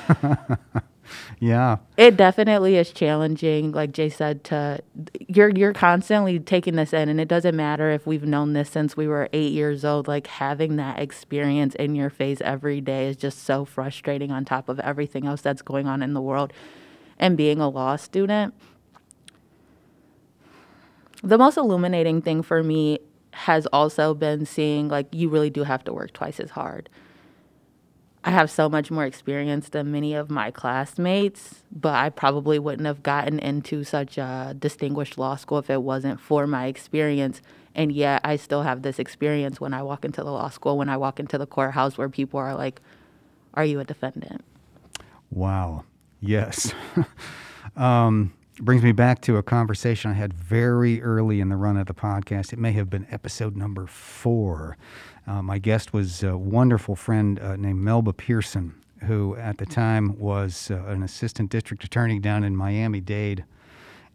[1.40, 1.78] Yeah.
[1.96, 4.80] it definitely is challenging like Jace said to
[5.28, 8.96] you're you're constantly taking this in and it doesn't matter if we've known this since
[8.96, 13.16] we were eight years old like having that experience in your face every day is
[13.16, 16.52] just so frustrating on top of everything else that's going on in the world
[17.18, 18.54] and being a law student
[21.22, 22.98] the most illuminating thing for me
[23.32, 26.88] has also been seeing like you really do have to work twice as hard
[28.24, 32.86] I have so much more experience than many of my classmates, but I probably wouldn't
[32.86, 37.42] have gotten into such a distinguished law school if it wasn't for my experience.
[37.74, 40.88] And yet, I still have this experience when I walk into the law school, when
[40.88, 42.80] I walk into the courthouse, where people are like,
[43.54, 44.44] Are you a defendant?
[45.30, 45.84] Wow.
[46.20, 46.72] Yes.
[47.76, 51.86] um, brings me back to a conversation I had very early in the run of
[51.86, 52.52] the podcast.
[52.52, 54.76] It may have been episode number four.
[55.26, 58.74] Uh, my guest was a wonderful friend uh, named Melba Pearson.
[59.04, 63.44] who at the time was uh, an assistant district attorney down in Miami Dade.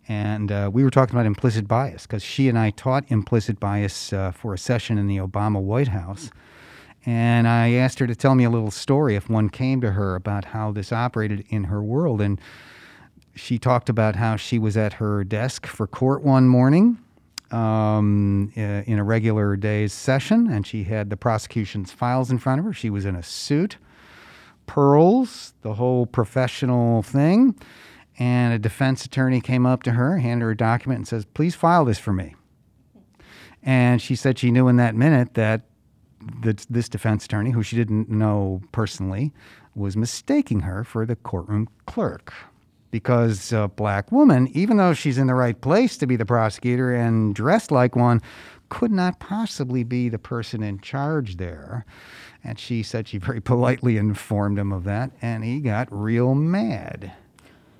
[0.07, 4.13] And uh, we were talking about implicit bias because she and I taught implicit bias
[4.13, 6.31] uh, for a session in the Obama White House.
[7.05, 10.15] And I asked her to tell me a little story if one came to her
[10.15, 12.21] about how this operated in her world.
[12.21, 12.39] And
[13.37, 16.97] she talked about how she was at her desk for court one morning
[17.51, 22.65] um, in a regular day's session, and she had the prosecution's files in front of
[22.65, 22.73] her.
[22.73, 23.77] She was in a suit,
[24.65, 27.55] pearls, the whole professional thing.
[28.19, 31.53] And a defense attorney came up to her, handed her a document, and says, Please
[31.53, 32.35] file this for me.
[33.61, 35.61] And she said she knew in that minute that
[36.41, 39.33] this defense attorney, who she didn't know personally,
[39.75, 42.33] was mistaking her for the courtroom clerk
[42.91, 46.93] because a black woman, even though she's in the right place to be the prosecutor
[46.93, 48.21] and dressed like one,
[48.69, 51.85] could not possibly be the person in charge there.
[52.43, 57.11] And she said she very politely informed him of that, and he got real mad.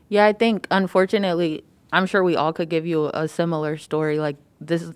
[0.10, 4.20] Yeah, I think unfortunately, I'm sure we all could give you a similar story.
[4.20, 4.91] Like this,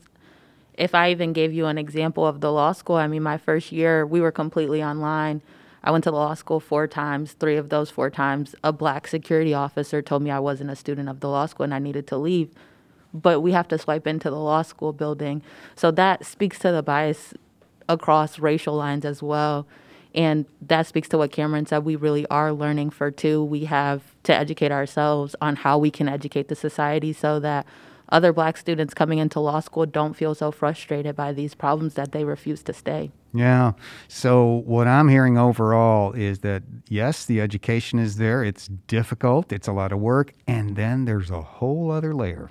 [0.74, 3.72] if I even gave you an example of the law school, I mean, my first
[3.72, 5.42] year, we were completely online
[5.84, 7.34] I went to law school four times.
[7.34, 11.10] Three of those four times, a black security officer told me I wasn't a student
[11.10, 12.50] of the law school and I needed to leave.
[13.14, 15.42] But we have to swipe into the law school building.
[15.76, 17.34] So that speaks to the bias
[17.90, 19.68] across racial lines as well.
[20.14, 21.86] And that speaks to what Cameron said.
[21.86, 23.44] We really are learning for two.
[23.44, 27.66] We have to educate ourselves on how we can educate the society so that
[28.12, 32.12] other black students coming into law school don't feel so frustrated by these problems that
[32.12, 33.12] they refuse to stay.
[33.34, 33.74] Yeah.
[34.08, 38.44] So what I'm hearing overall is that yes, the education is there.
[38.44, 39.52] It's difficult.
[39.52, 42.50] It's a lot of work, and then there's a whole other layer.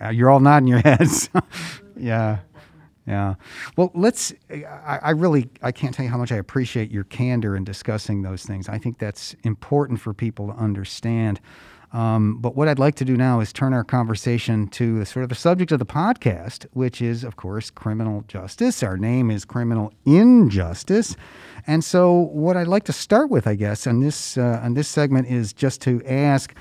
[0.00, 1.28] Uh, you're all nodding your heads.
[1.96, 2.38] yeah.
[3.06, 3.34] Yeah.
[3.76, 4.32] Well, let's.
[4.50, 8.22] I, I, really I can't tell you how much I appreciate your candor in discussing
[8.22, 8.66] those things.
[8.66, 11.38] I think that's important for people to understand.
[11.94, 15.22] Um, but what I'd like to do now is turn our conversation to the, sort
[15.22, 18.82] of the subject of the podcast, which is, of course, criminal justice.
[18.82, 21.14] Our name is Criminal Injustice.
[21.68, 24.88] And so, what I'd like to start with, I guess, on this, uh, on this
[24.88, 26.52] segment is just to ask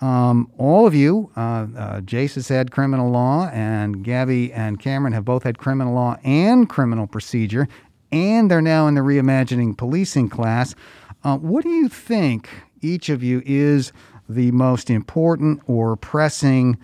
[0.00, 5.12] um, all of you uh, uh, Jace has had criminal law, and Gabby and Cameron
[5.12, 7.68] have both had criminal law and criminal procedure,
[8.10, 10.74] and they're now in the reimagining policing class.
[11.22, 12.48] Uh, what do you think
[12.80, 13.92] each of you is?
[14.34, 16.78] The most important or pressing,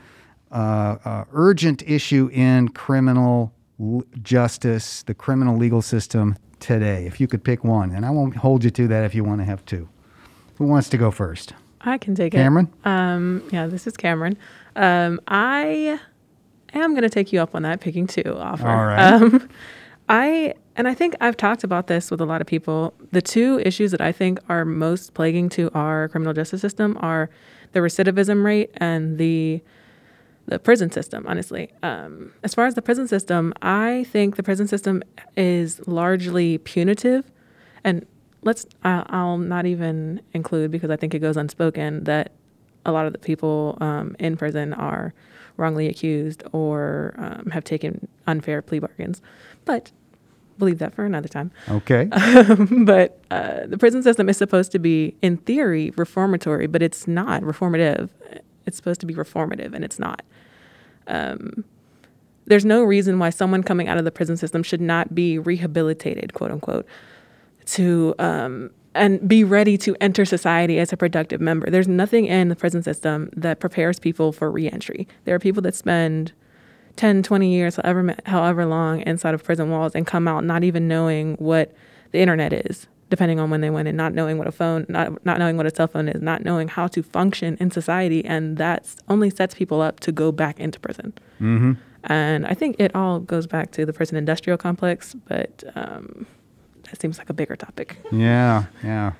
[0.50, 7.06] uh, uh, urgent issue in criminal l- justice, the criminal legal system today?
[7.06, 9.40] If you could pick one, and I won't hold you to that if you want
[9.40, 9.88] to have two.
[10.56, 11.52] Who wants to go first?
[11.82, 12.66] I can take Cameron?
[12.66, 12.82] it.
[12.84, 13.42] Cameron?
[13.42, 14.36] Um, yeah, this is Cameron.
[14.74, 16.00] Um, I
[16.72, 18.68] am going to take you up on that picking two offer.
[18.68, 19.12] All right.
[19.12, 19.48] Um,
[20.08, 22.94] I and I think I've talked about this with a lot of people.
[23.10, 27.30] The two issues that I think are most plaguing to our criminal justice system are
[27.72, 29.62] the recidivism rate and the
[30.48, 31.26] the prison system.
[31.26, 35.02] Honestly, um, as far as the prison system, I think the prison system
[35.36, 37.30] is largely punitive,
[37.82, 38.06] and
[38.42, 42.32] let's I'll not even include because I think it goes unspoken that
[42.84, 45.12] a lot of the people um, in prison are
[45.56, 49.20] wrongly accused or um, have taken unfair plea bargains.
[49.64, 49.90] But
[50.58, 51.50] believe that for another time.
[51.68, 52.08] Okay.
[52.10, 57.06] Um, but uh, the prison system is supposed to be, in theory, reformatory, but it's
[57.06, 58.08] not reformative.
[58.66, 60.22] It's supposed to be reformative, and it's not.
[61.06, 61.64] Um,
[62.46, 66.32] there's no reason why someone coming out of the prison system should not be rehabilitated,
[66.32, 66.86] quote unquote,
[67.66, 71.68] to um, and be ready to enter society as a productive member.
[71.70, 75.06] There's nothing in the prison system that prepares people for reentry.
[75.24, 76.32] There are people that spend
[76.96, 80.88] 10, 20 years, however, however long inside of prison walls and come out not even
[80.88, 81.74] knowing what
[82.12, 85.24] the internet is, depending on when they went in, not knowing what a phone, not,
[85.24, 88.24] not knowing what a cell phone is, not knowing how to function in society.
[88.24, 91.12] And that only sets people up to go back into prison.
[91.40, 91.72] Mm-hmm.
[92.04, 96.26] And I think it all goes back to the prison industrial complex, but um,
[96.84, 97.96] that seems like a bigger topic.
[98.12, 99.12] Yeah, yeah.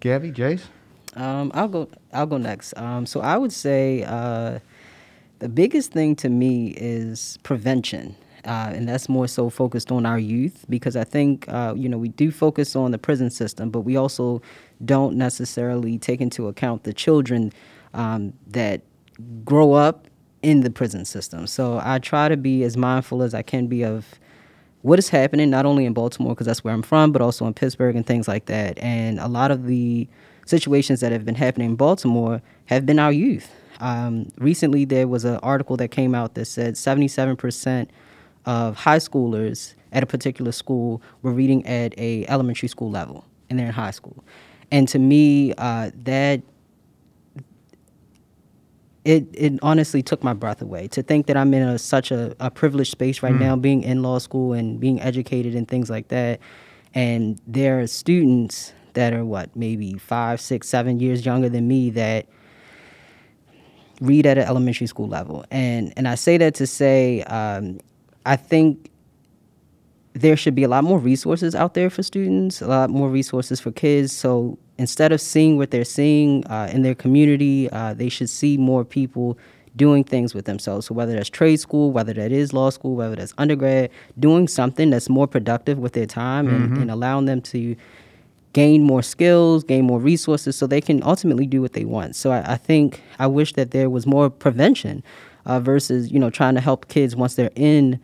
[0.00, 0.64] Gabby, Jace?
[1.14, 1.88] Um, I'll go.
[2.12, 2.76] I'll go next.
[2.76, 4.58] Um, so I would say uh,
[5.42, 8.14] the biggest thing to me is prevention.
[8.44, 11.98] Uh, and that's more so focused on our youth because I think uh, you know
[11.98, 14.40] we do focus on the prison system, but we also
[14.84, 17.52] don't necessarily take into account the children
[17.92, 18.82] um, that
[19.44, 20.06] grow up
[20.42, 21.46] in the prison system.
[21.46, 24.06] So I try to be as mindful as I can be of
[24.82, 27.54] what is happening, not only in Baltimore because that's where I'm from, but also in
[27.54, 28.78] Pittsburgh and things like that.
[28.78, 30.08] And a lot of the
[30.46, 33.50] situations that have been happening in Baltimore have been our youth.
[33.80, 37.88] Um, recently, there was an article that came out that said 77%
[38.44, 43.24] of high schoolers at a particular school were reading at a elementary school level.
[43.50, 44.24] and they're in high school.
[44.70, 46.40] And to me, uh, that
[49.04, 52.34] it it honestly took my breath away to think that I'm in a, such a,
[52.40, 56.08] a privileged space right now, being in law school and being educated and things like
[56.08, 56.40] that.
[56.94, 61.90] And there are students that are what maybe five, six, seven years younger than me
[61.90, 62.26] that
[64.02, 65.44] read at an elementary school level.
[65.50, 67.80] And and I say that to say um,
[68.26, 68.90] I think
[70.14, 73.60] there should be a lot more resources out there for students, a lot more resources
[73.60, 74.12] for kids.
[74.12, 78.58] So instead of seeing what they're seeing uh, in their community, uh, they should see
[78.58, 79.38] more people
[79.74, 80.86] doing things with themselves.
[80.86, 84.90] So whether that's trade school, whether that is law school, whether that's undergrad, doing something
[84.90, 87.74] that's more productive with their time and, and allowing them to
[88.52, 92.16] gain more skills, gain more resources, so they can ultimately do what they want.
[92.16, 95.02] So I, I think I wish that there was more prevention
[95.46, 98.00] uh, versus you know trying to help kids once they're in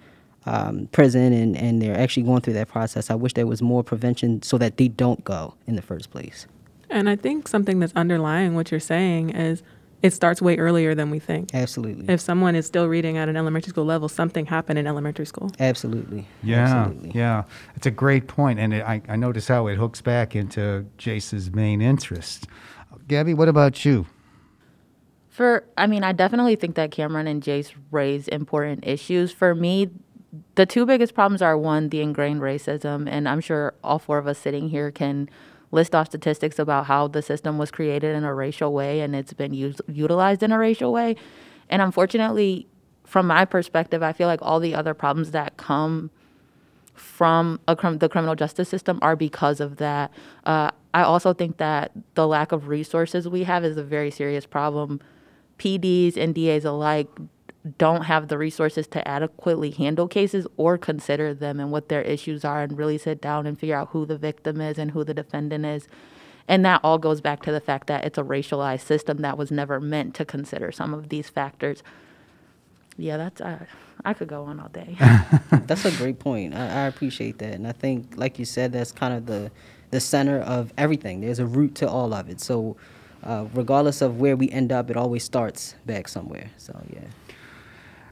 [0.46, 3.10] um, prison and, and they're actually going through that process.
[3.10, 6.46] I wish there was more prevention so that they don't go in the first place.
[6.90, 9.62] And I think something that's underlying what you're saying is
[10.02, 11.54] it starts way earlier than we think.
[11.54, 12.12] Absolutely.
[12.12, 15.50] If someone is still reading at an elementary school level, something happened in elementary school.
[15.58, 16.26] Absolutely.
[16.42, 17.12] Yeah, Absolutely.
[17.14, 17.44] yeah.
[17.74, 21.50] It's a great point, and it, I, I notice how it hooks back into Jace's
[21.52, 22.46] main interest.
[23.08, 24.06] Gabby, what about you?
[25.28, 29.32] For, I mean, I definitely think that Cameron and Jace raise important issues.
[29.32, 29.90] For me,
[30.56, 34.26] the two biggest problems are one, the ingrained racism, and I'm sure all four of
[34.26, 35.28] us sitting here can
[35.70, 39.32] list off statistics about how the system was created in a racial way and it's
[39.32, 41.16] been used, utilized in a racial way.
[41.68, 42.66] And unfortunately,
[43.04, 46.10] from my perspective, I feel like all the other problems that come
[46.94, 50.12] from the criminal justice system are because of that.
[50.44, 54.46] Uh, I also think that the lack of resources we have is a very serious
[54.46, 55.00] problem.
[55.58, 57.08] PDs and DAs alike
[57.76, 62.44] don't have the resources to adequately handle cases or consider them and what their issues
[62.44, 65.14] are and really sit down and figure out who the victim is and who the
[65.14, 65.88] defendant is.
[66.46, 69.50] And that all goes back to the fact that it's a racialized system that was
[69.50, 71.82] never meant to consider some of these factors.
[72.96, 73.66] Yeah, that's, uh,
[74.04, 74.96] I could go on all day.
[75.50, 76.54] That's a great point.
[76.54, 79.50] I, I appreciate that, and I think, like you said, that's kind of the
[79.90, 81.20] the center of everything.
[81.20, 82.40] There's a root to all of it.
[82.40, 82.76] So,
[83.22, 86.50] uh, regardless of where we end up, it always starts back somewhere.
[86.56, 87.00] So, yeah.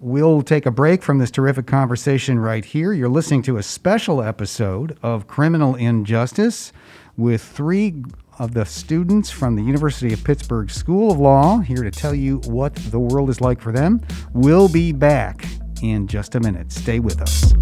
[0.00, 2.92] We'll take a break from this terrific conversation right here.
[2.92, 6.72] You're listening to a special episode of Criminal Injustice
[7.16, 8.04] with three
[8.38, 12.38] of the students from the University of Pittsburgh School of Law here to tell you
[12.44, 14.02] what the world is like for them.
[14.34, 15.46] We'll be back
[15.82, 16.72] in just a minute.
[16.72, 17.54] Stay with us.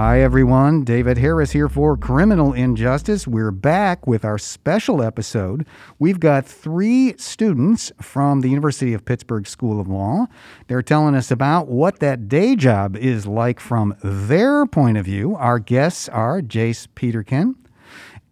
[0.00, 0.84] Hi, everyone.
[0.84, 3.26] David Harris here for Criminal Injustice.
[3.26, 5.66] We're back with our special episode.
[5.98, 10.26] We've got three students from the University of Pittsburgh School of Law.
[10.68, 15.34] They're telling us about what that day job is like from their point of view.
[15.34, 17.56] Our guests are Jace Peterkin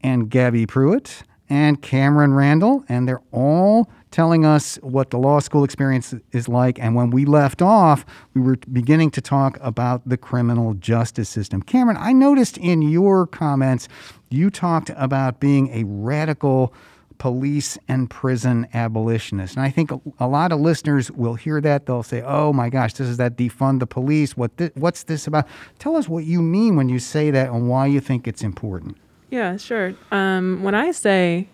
[0.05, 5.63] and Gabby Pruitt and Cameron Randall, and they're all telling us what the law school
[5.63, 6.79] experience is like.
[6.79, 11.61] And when we left off, we were beginning to talk about the criminal justice system.
[11.61, 13.89] Cameron, I noticed in your comments
[14.31, 16.73] you talked about being a radical
[17.19, 19.55] police and prison abolitionist.
[19.55, 21.85] And I think a, lot of listeners will hear that.
[21.85, 24.35] They'll say, oh my gosh, this is that defund the police.
[24.35, 25.47] What thi- what's this about?
[25.79, 28.97] Tell us what you mean when you say that and why you think it's important.
[29.29, 29.93] Yeah, sure.
[30.11, 31.49] Um, when I say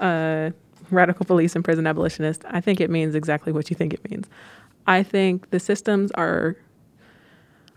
[0.00, 0.50] uh,
[0.90, 4.26] radical police and prison abolitionist, I think it means exactly what you think it means.
[4.86, 6.56] I think the systems are,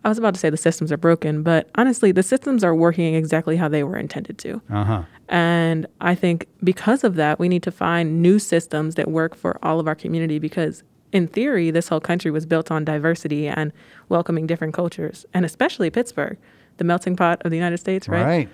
[0.04, 3.16] I was about to say the systems are broken, but honestly, the systems are working
[3.16, 4.62] exactly how they were intended to.
[4.70, 5.04] Uh huh.
[5.30, 9.58] And I think because of that, we need to find new systems that work for
[9.64, 13.74] all of our community because, in theory, this whole country was built on diversity and
[14.10, 16.38] welcoming different cultures, and especially Pittsburgh,
[16.78, 18.26] the melting pot of the United States, right?
[18.26, 18.50] Right.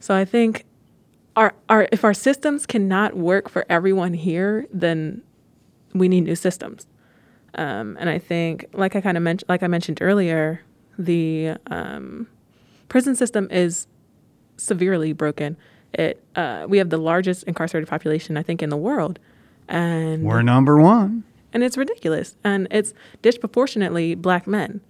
[0.00, 0.64] So I think
[1.38, 5.22] our, our if our systems cannot work for everyone here, then
[5.94, 6.86] we need new systems.
[7.54, 10.62] Um, and I think, like I kind of mentioned, like I mentioned earlier,
[10.98, 12.26] the um,
[12.88, 13.86] prison system is
[14.56, 15.56] severely broken.
[15.94, 19.18] It uh, we have the largest incarcerated population, I think, in the world,
[19.68, 21.22] and We're number one.
[21.52, 24.80] and it's ridiculous, and it's disproportionately black men.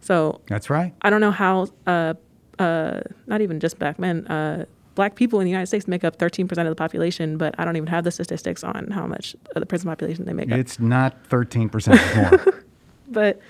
[0.00, 0.92] So That's right.
[1.02, 2.14] I don't know how, uh,
[2.58, 4.66] uh, not even just black men, uh,
[4.96, 7.76] black people in the United States make up 13% of the population, but I don't
[7.76, 10.58] even have the statistics on how much of the prison population they make up.
[10.58, 12.62] It's not 13% more.
[13.08, 13.40] But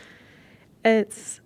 [0.84, 1.40] it's,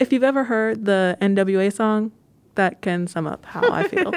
[0.00, 2.10] if you've ever heard the NWA song,
[2.56, 4.12] that can sum up how I feel.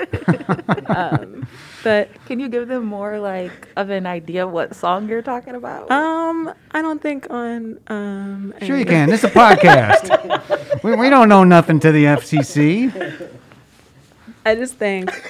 [0.87, 1.47] um,
[1.83, 5.53] but Can you give them more like of an idea of what song you're talking
[5.53, 5.91] about?
[5.91, 8.53] um, I don't think on um.
[8.63, 9.09] Sure, you can.
[9.09, 10.83] This is a podcast.
[10.83, 13.29] we, we don't know nothing to the FCC.
[14.49, 15.11] I just think.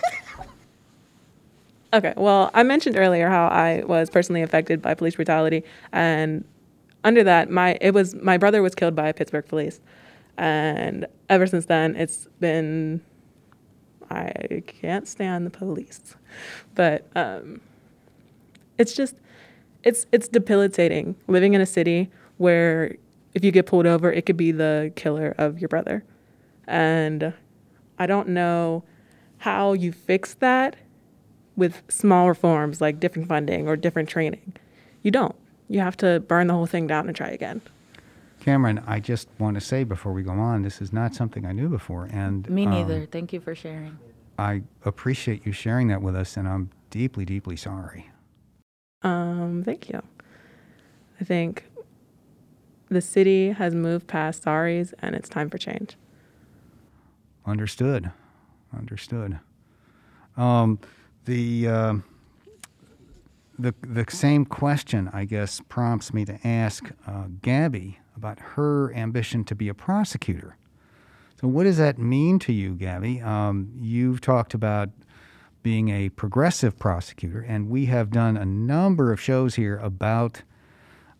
[1.91, 6.45] Okay, well, I mentioned earlier how I was personally affected by police brutality, and
[7.03, 9.79] under that, my it was my brother was killed by Pittsburgh police,
[10.37, 13.01] and ever since then, it's been
[14.11, 16.15] I can't stand the police,
[16.75, 17.59] but um,
[18.77, 19.15] it's just
[19.83, 22.97] it's it's debilitating living in a city where
[23.33, 26.03] if you get pulled over, it could be the killer of your brother,
[26.67, 27.33] and
[27.97, 28.83] I don't know
[29.39, 30.75] how you fix that
[31.55, 34.53] with small reforms like different funding or different training.
[35.03, 35.35] You don't.
[35.67, 37.61] You have to burn the whole thing down and try again.
[38.39, 41.51] Cameron, I just want to say before we go on, this is not something I
[41.51, 43.05] knew before, and Me um, neither.
[43.05, 43.99] Thank you for sharing.
[44.37, 48.09] I appreciate you sharing that with us, and I'm deeply, deeply sorry.
[49.01, 50.01] Um, thank you.
[51.19, 51.65] I think
[52.89, 55.95] the city has moved past sorries and it's time for change.
[57.45, 58.11] Understood.
[58.75, 59.39] Understood.
[60.37, 60.79] Um,
[61.25, 62.03] the um
[63.57, 69.43] the the same question, I guess, prompts me to ask uh, Gabby about her ambition
[69.45, 70.55] to be a prosecutor.
[71.39, 73.21] So, what does that mean to you, Gabby?
[73.21, 74.89] Um, you've talked about
[75.63, 80.41] being a progressive prosecutor, and we have done a number of shows here about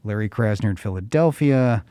[0.04, 1.84] Larry Krasner in Philadelphia.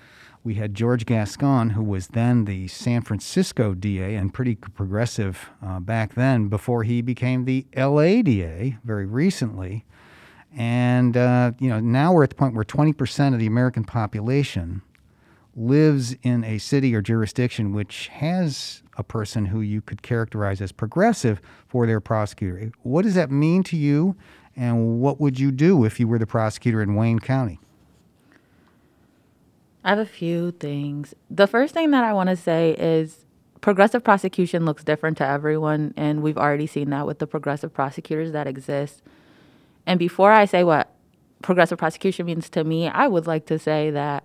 [0.44, 5.80] We had George Gascon, who was then the San Francisco DA and pretty progressive uh,
[5.80, 9.84] back then before he became the LA DA very recently.
[10.56, 14.82] And, uh, you know, now we're at the point where 20% of the American population
[15.54, 20.72] lives in a city or jurisdiction which has a person who you could characterize as
[20.72, 22.70] progressive for their prosecutor.
[22.82, 24.16] What does that mean to you,
[24.56, 27.60] and what would you do if you were the prosecutor in Wayne County?
[29.88, 31.14] I have a few things.
[31.30, 33.24] The first thing that I want to say is
[33.62, 38.32] progressive prosecution looks different to everyone, and we've already seen that with the progressive prosecutors
[38.32, 39.00] that exist.
[39.86, 40.92] And before I say what
[41.40, 44.24] progressive prosecution means to me, I would like to say that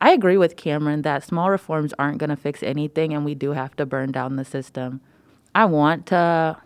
[0.00, 3.50] I agree with Cameron that small reforms aren't going to fix anything, and we do
[3.50, 5.00] have to burn down the system.
[5.56, 6.56] I want to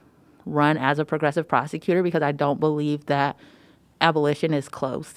[0.44, 3.38] run as a progressive prosecutor because I don't believe that
[4.02, 5.14] abolition is close.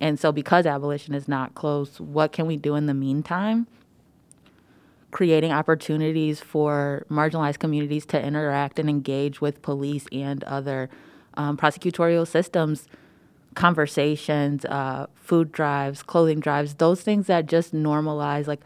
[0.00, 3.66] And so, because abolition is not close, what can we do in the meantime?
[5.10, 10.88] Creating opportunities for marginalized communities to interact and engage with police and other
[11.34, 12.88] um, prosecutorial systems,
[13.54, 18.60] conversations, uh, food drives, clothing drives, those things that just normalize, like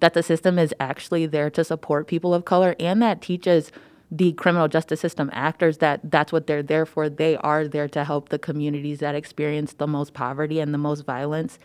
[0.00, 3.72] that the system is actually there to support people of color and that teaches
[4.10, 7.08] the criminal justice system actors that that's what they're there for.
[7.08, 11.04] They are there to help the communities that experience the most poverty and the most
[11.04, 11.58] violence.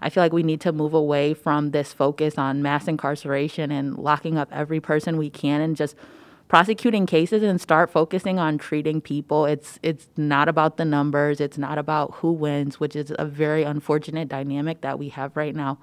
[0.00, 3.98] I feel like we need to move away from this focus on mass incarceration and
[3.98, 5.94] locking up every person we can and just
[6.48, 9.44] prosecuting cases and start focusing on treating people.
[9.44, 13.62] It's it's not about the numbers, it's not about who wins, which is a very
[13.62, 15.78] unfortunate dynamic that we have right now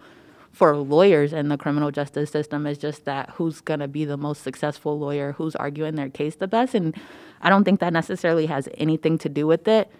[0.57, 4.17] for lawyers in the criminal justice system is just that who's going to be the
[4.17, 6.73] most successful lawyer, who's arguing their case the best.
[6.73, 6.95] And
[7.41, 9.91] I don't think that necessarily has anything to do with it.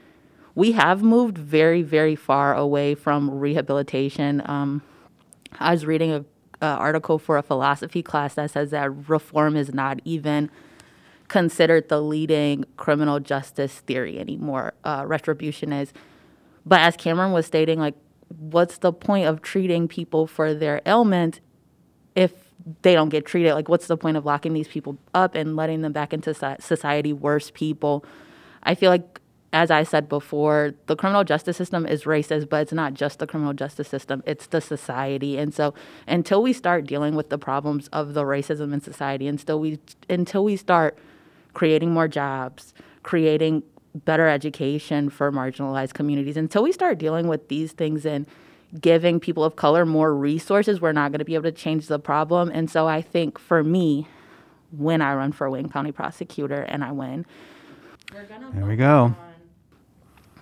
[0.55, 4.41] We have moved very, very far away from rehabilitation.
[4.45, 4.81] Um,
[5.59, 6.25] I was reading a,
[6.59, 10.49] a article for a philosophy class that says that reform is not even
[11.27, 14.73] considered the leading criminal justice theory anymore.
[14.83, 15.93] Uh, retribution is.
[16.65, 17.93] But as Cameron was stating, like
[18.29, 21.39] what's the point of treating people for their ailment
[22.15, 22.33] if
[22.81, 23.53] they don't get treated?
[23.53, 27.13] Like, what's the point of locking these people up and letting them back into society
[27.13, 28.03] worse people?
[28.63, 29.21] I feel like,
[29.53, 33.27] as I said before, the criminal justice system is racist, but it's not just the
[33.27, 35.37] criminal justice system, it's the society.
[35.37, 35.73] And so,
[36.07, 40.43] until we start dealing with the problems of the racism in society, until we, until
[40.43, 40.97] we start
[41.53, 42.73] creating more jobs,
[43.03, 43.63] creating
[44.05, 46.37] better education for marginalized communities.
[46.37, 48.25] Until we start dealing with these things and
[48.81, 51.99] giving people of color more resources, we're not going to be able to change the
[51.99, 52.49] problem.
[52.53, 54.07] And so I think for me,
[54.71, 57.25] when I run for Wayne County prosecutor and I win,
[58.11, 59.15] There we go.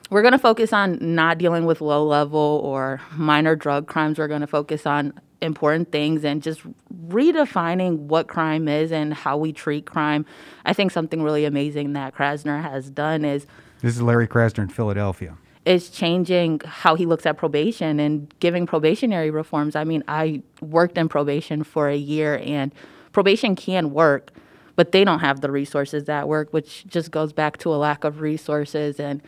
[0.09, 4.17] we're going to focus on not dealing with low level or minor drug crimes.
[4.17, 5.13] We're going to focus on
[5.45, 6.61] important things and just
[7.07, 10.25] redefining what crime is and how we treat crime.
[10.65, 13.45] I think something really amazing that Krasner has done is
[13.81, 15.37] This is Larry Krasner in Philadelphia.
[15.65, 19.75] is changing how he looks at probation and giving probationary reforms.
[19.75, 22.73] I mean, I worked in probation for a year and
[23.11, 24.31] probation can work,
[24.75, 28.03] but they don't have the resources that work, which just goes back to a lack
[28.03, 29.21] of resources and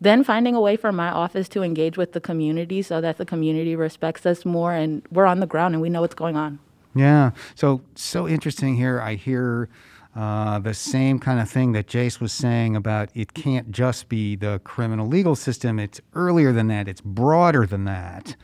[0.00, 3.24] then finding a way for my office to engage with the community so that the
[3.24, 6.58] community respects us more and we're on the ground and we know what's going on.
[6.94, 7.32] Yeah.
[7.54, 9.00] So so interesting here.
[9.00, 9.68] I hear
[10.14, 14.34] uh, the same kind of thing that Jace was saying about it can't just be
[14.34, 15.78] the criminal legal system.
[15.78, 16.88] It's earlier than that.
[16.88, 18.34] It's broader than that.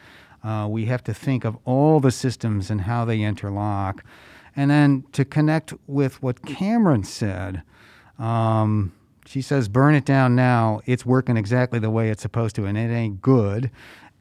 [0.44, 4.05] Uh, we have to think of all the systems and how they interlock.
[4.55, 7.62] And then to connect with what Cameron said,
[8.18, 8.92] um,
[9.25, 10.81] she says, burn it down now.
[10.87, 13.70] It's working exactly the way it's supposed to, and it ain't good.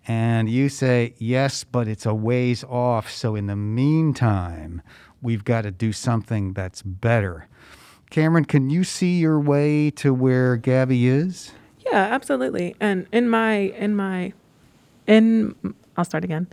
[0.07, 3.09] And you say, yes, but it's a ways off.
[3.09, 4.81] So in the meantime,
[5.21, 7.47] we've got to do something that's better.
[8.09, 11.51] Cameron, can you see your way to where Gabby is?
[11.79, 12.75] Yeah, absolutely.
[12.79, 14.33] And in my in my
[15.07, 15.55] in
[15.97, 16.47] I'll start again.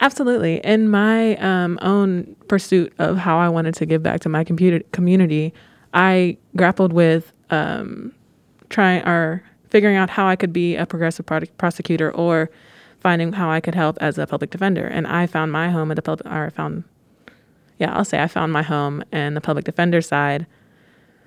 [0.00, 0.58] Absolutely.
[0.58, 4.84] In my um, own pursuit of how I wanted to give back to my computer
[4.92, 5.54] community,
[5.94, 8.12] I grappled with um,
[8.68, 11.26] trying or figuring out how I could be a progressive
[11.58, 12.50] prosecutor or
[13.00, 14.86] finding how I could help as a public defender.
[14.86, 16.84] And I found my home at the public, or I found,
[17.78, 20.46] yeah, I'll say I found my home in the public defender side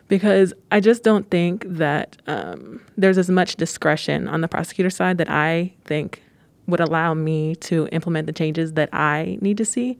[0.08, 5.20] because I just don't think that um, there's as much discretion on the prosecutor side
[5.20, 6.24] that I think
[6.68, 10.00] would allow me to implement the changes that I need to see.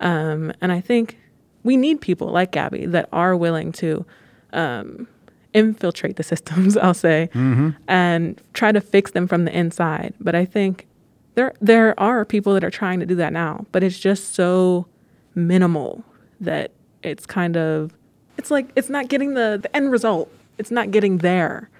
[0.00, 1.18] Um, and I think
[1.64, 4.04] we need people like Gabby that are willing to
[4.52, 5.08] um,
[5.54, 7.70] infiltrate the systems, I'll say, mm-hmm.
[7.88, 10.14] and try to fix them from the inside.
[10.20, 10.86] But I think
[11.34, 14.86] there there are people that are trying to do that now, but it's just so
[15.34, 16.04] minimal
[16.40, 16.72] that
[17.02, 17.92] it's kind of
[18.36, 20.30] it's like it's not getting the, the end result.
[20.58, 21.70] It's not getting there.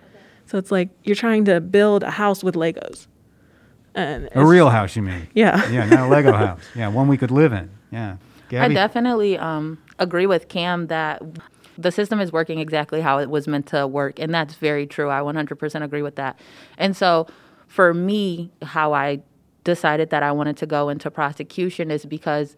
[0.46, 3.06] So it's like you're trying to build a house with Legos.
[3.94, 5.28] And a real house, you mean?
[5.34, 5.68] Yeah.
[5.70, 6.60] yeah, not a Lego house.
[6.74, 7.70] Yeah, one we could live in.
[7.90, 8.16] Yeah.
[8.48, 8.72] Gabby?
[8.72, 11.22] I definitely um, agree with Cam that
[11.82, 14.18] the system is working exactly how it was meant to work.
[14.18, 15.10] And that's very true.
[15.10, 16.38] I 100% agree with that.
[16.78, 17.26] And so
[17.66, 19.22] for me, how I
[19.64, 22.56] decided that I wanted to go into prosecution is because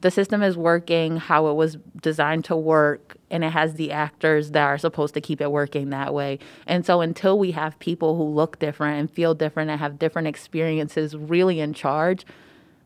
[0.00, 4.52] the system is working how it was designed to work and it has the actors
[4.52, 6.38] that are supposed to keep it working that way.
[6.66, 10.28] And so until we have people who look different and feel different and have different
[10.28, 12.24] experiences really in charge,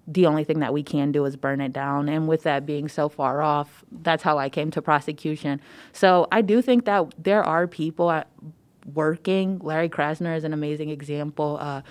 [0.07, 2.09] the only thing that we can do is burn it down.
[2.09, 5.61] And with that being so far off, that's how I came to prosecution.
[5.93, 8.25] So I do think that there are people
[8.95, 9.59] working.
[9.61, 11.59] Larry Krasner is an amazing example.
[11.61, 11.83] Uh,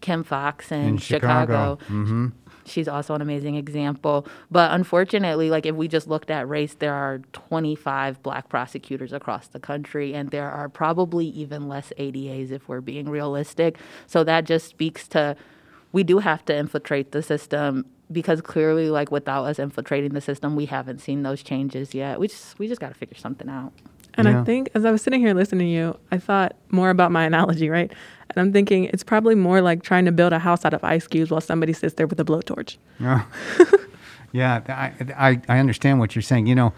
[0.00, 1.78] Kim Foxx in, in Chicago.
[1.80, 2.02] Chicago.
[2.02, 2.26] Mm-hmm.
[2.66, 4.26] She's also an amazing example.
[4.50, 9.48] But unfortunately, like if we just looked at race, there are 25 black prosecutors across
[9.48, 13.78] the country, and there are probably even less ADAs if we're being realistic.
[14.06, 15.36] So that just speaks to
[15.96, 20.54] we do have to infiltrate the system because clearly like without us infiltrating the system
[20.54, 22.20] we haven't seen those changes yet.
[22.20, 23.72] We just we just got to figure something out.
[24.12, 24.40] And yeah.
[24.40, 27.24] i think as i was sitting here listening to you i thought more about my
[27.24, 27.90] analogy right?
[28.28, 31.06] And i'm thinking it's probably more like trying to build a house out of ice
[31.06, 32.76] cubes while somebody sits there with a blowtorch.
[33.00, 33.24] Yeah
[34.36, 34.92] Yeah, I,
[35.30, 36.46] I, I, understand what you're saying.
[36.46, 36.74] You know,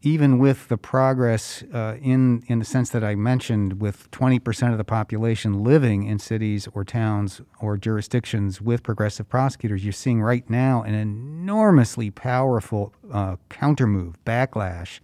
[0.00, 4.78] even with the progress uh, in in the sense that I mentioned, with 20% of
[4.78, 10.48] the population living in cities or towns or jurisdictions with progressive prosecutors, you're seeing right
[10.48, 15.00] now an enormously powerful uh, countermove, backlash,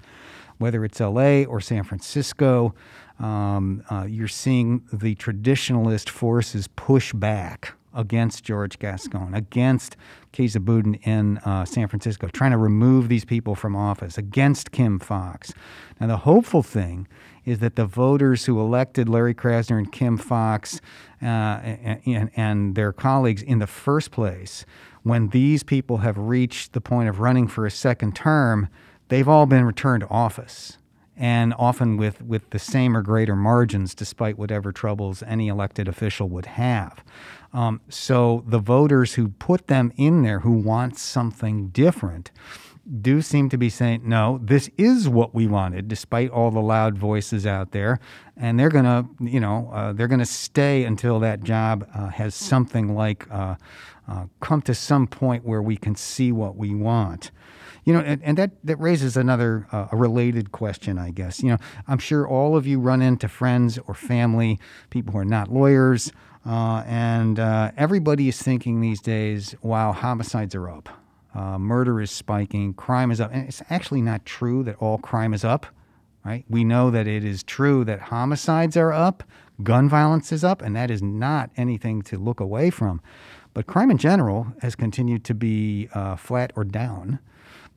[0.56, 2.74] whether it's LA or San Francisco.
[3.18, 9.96] Um, uh, you're seeing the traditionalist forces push back against George Gascon, against
[10.32, 14.98] Chesa Boudin in uh, San Francisco, trying to remove these people from office, against Kim
[14.98, 15.52] Foxx.
[16.00, 17.08] Now, the hopeful thing
[17.44, 20.80] is that the voters who elected Larry Krasner and Kim Foxx
[21.22, 24.64] uh, and, and their colleagues in the first place,
[25.02, 28.68] when these people have reached the point of running for a second term,
[29.08, 30.78] they've all been returned to office
[31.16, 36.30] and often with, with the same or greater margins, despite whatever troubles any elected official
[36.30, 37.04] would have.
[37.52, 42.30] Um, so the voters who put them in there, who want something different,
[43.00, 46.96] do seem to be saying, no, this is what we wanted, despite all the loud
[46.98, 48.00] voices out there.
[48.36, 52.08] And they're going to, you know, uh, they're going to stay until that job uh,
[52.08, 53.56] has something like uh,
[54.08, 57.30] uh, come to some point where we can see what we want.
[57.84, 61.42] You know, and, and that, that raises another uh, a related question, I guess.
[61.42, 64.58] You know, I'm sure all of you run into friends or family,
[64.90, 66.12] people who are not lawyers,
[66.46, 70.88] uh, and uh, everybody is thinking these days, wow, homicides are up.
[71.34, 73.30] Uh, murder is spiking, crime is up.
[73.32, 75.66] And it's actually not true that all crime is up,
[76.24, 76.44] right?
[76.48, 79.22] We know that it is true that homicides are up,
[79.62, 83.00] gun violence is up, and that is not anything to look away from.
[83.52, 87.18] But crime in general has continued to be uh, flat or down.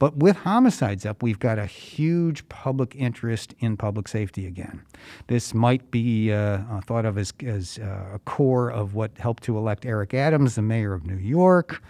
[0.03, 4.81] But with homicides up, we've got a huge public interest in public safety again.
[5.27, 9.43] This might be uh, uh, thought of as, as uh, a core of what helped
[9.43, 11.81] to elect Eric Adams, the mayor of New York.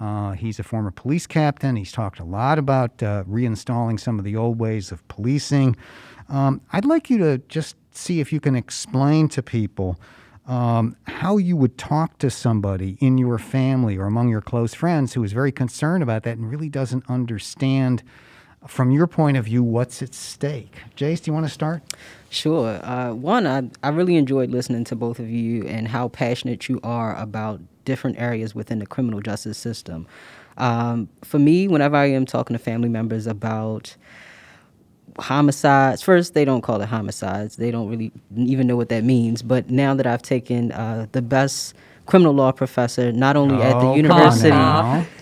[0.00, 1.76] Uh, he's a former police captain.
[1.76, 5.76] He's talked a lot about uh, reinstalling some of the old ways of policing.
[6.28, 9.96] Um, I'd like you to just see if you can explain to people
[10.50, 15.14] um, how you would talk to somebody in your family or among your close friends
[15.14, 18.02] who is very concerned about that and really doesn't understand,
[18.66, 20.78] from your point of view, what's at stake.
[20.96, 21.84] Jace, do you want to start?
[22.30, 22.84] Sure.
[22.84, 26.80] Uh, one, I, I really enjoyed listening to both of you and how passionate you
[26.82, 30.08] are about different areas within the criminal justice system.
[30.56, 33.94] Um, for me, whenever I am talking to family members about
[35.18, 37.56] homicides, first, they don't call it homicides.
[37.56, 39.42] They don't really even know what that means.
[39.42, 41.74] But now that I've taken uh, the best
[42.06, 44.50] criminal law professor, not only Oh, at the on university,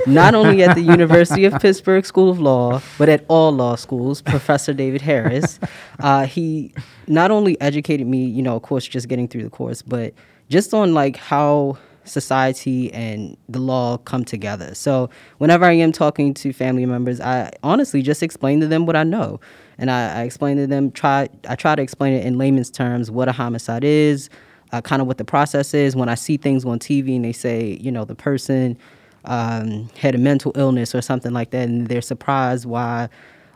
[0.06, 4.22] not only at the University of Pittsburgh School of Law, but at all law schools,
[4.22, 5.58] Professor David Harris.
[6.00, 6.72] Uh, he
[7.08, 10.14] not only educated me, you know, of course, just getting through the course, but
[10.48, 11.76] just on like how
[12.08, 14.74] society and the law come together.
[14.74, 18.96] So whenever I am talking to family members, I honestly just explain to them what
[18.96, 19.40] I know.
[19.78, 23.10] And I, I explain to them, try I try to explain it in layman's terms
[23.10, 24.28] what a homicide is,
[24.72, 25.94] uh, kind of what the process is.
[25.94, 28.76] When I see things on TV and they say, you know, the person
[29.24, 33.08] um, had a mental illness or something like that, and they're surprised why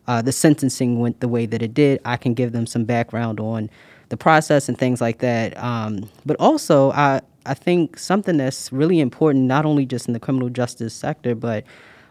[0.07, 3.41] uh, the sentencing went the way that it did, I can give them some background
[3.41, 3.71] on
[4.09, 5.57] the process and things like that.
[5.57, 10.21] Um, but also, I I think something that's really important, not only just in the
[10.21, 11.65] criminal justice sector, but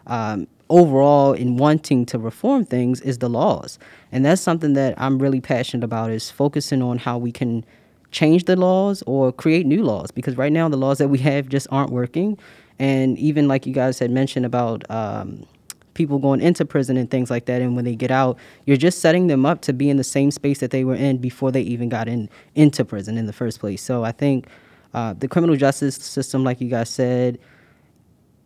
[0.06, 3.78] um, overall in wanting to reform things, is the laws,
[4.10, 6.10] and that's something that I'm really passionate about.
[6.10, 7.64] Is focusing on how we can
[8.12, 10.10] change the laws or create new laws.
[10.10, 12.38] Because right now the laws that we have just aren't working.
[12.78, 15.46] And even like you guys had mentioned about um,
[15.94, 19.00] people going into prison and things like that and when they get out you're just
[19.00, 21.60] setting them up to be in the same space that they were in before they
[21.60, 23.82] even got in into prison in the first place.
[23.82, 24.46] So i think
[24.94, 27.38] uh, the criminal justice system like you guys said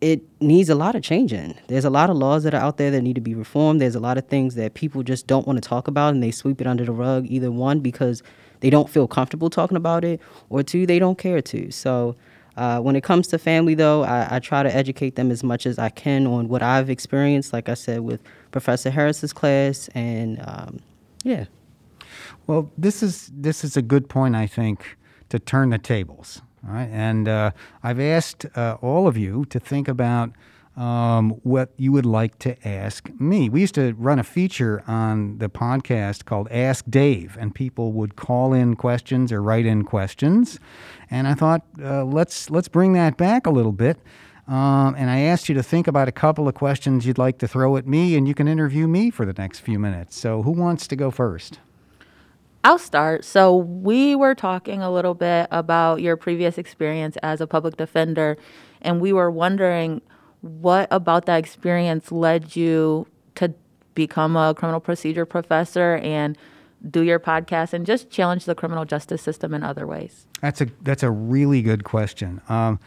[0.01, 1.55] it needs a lot of changing.
[1.69, 3.81] There's a lot of laws that are out there that need to be reformed.
[3.81, 6.31] There's a lot of things that people just don't want to talk about and they
[6.31, 8.23] sweep it under the rug, either one, because
[8.61, 10.21] they don't feel comfortable talking about it,
[10.51, 11.71] or two, they don't care to.
[11.71, 12.15] So
[12.57, 15.67] uh, when it comes to family, though, I, I try to educate them as much
[15.67, 19.89] as I can on what I've experienced, like I said, with Professor Harris's class.
[19.95, 20.81] And um,
[21.23, 21.47] yeah.
[22.47, 24.97] Well, this is this is a good point, I think,
[25.29, 26.43] to turn the tables.
[26.67, 27.51] All right, and uh,
[27.83, 30.33] I've asked uh, all of you to think about
[30.77, 33.49] um, what you would like to ask me.
[33.49, 38.17] We used to run a feature on the podcast called Ask Dave, and people would
[38.17, 40.61] call in questions or write in questions.
[41.11, 43.99] And I thought uh, let's let's bring that back a little bit.
[44.49, 47.49] Um, and I asked you to think about a couple of questions you'd like to
[47.49, 50.17] throw at me, and you can interview me for the next few minutes.
[50.17, 51.59] So, who wants to go first?
[52.67, 53.25] I'll start.
[53.25, 58.37] So, we were talking a little bit about your previous experience as a public defender,
[58.83, 60.03] and we were wondering
[60.41, 63.07] what about that experience led you
[63.37, 63.55] to
[63.95, 66.37] become a criminal procedure professor and
[66.91, 70.27] do your podcast and just challenge the criminal justice system in other ways.
[70.41, 72.41] That's a that's a really good question.
[72.49, 72.81] Um,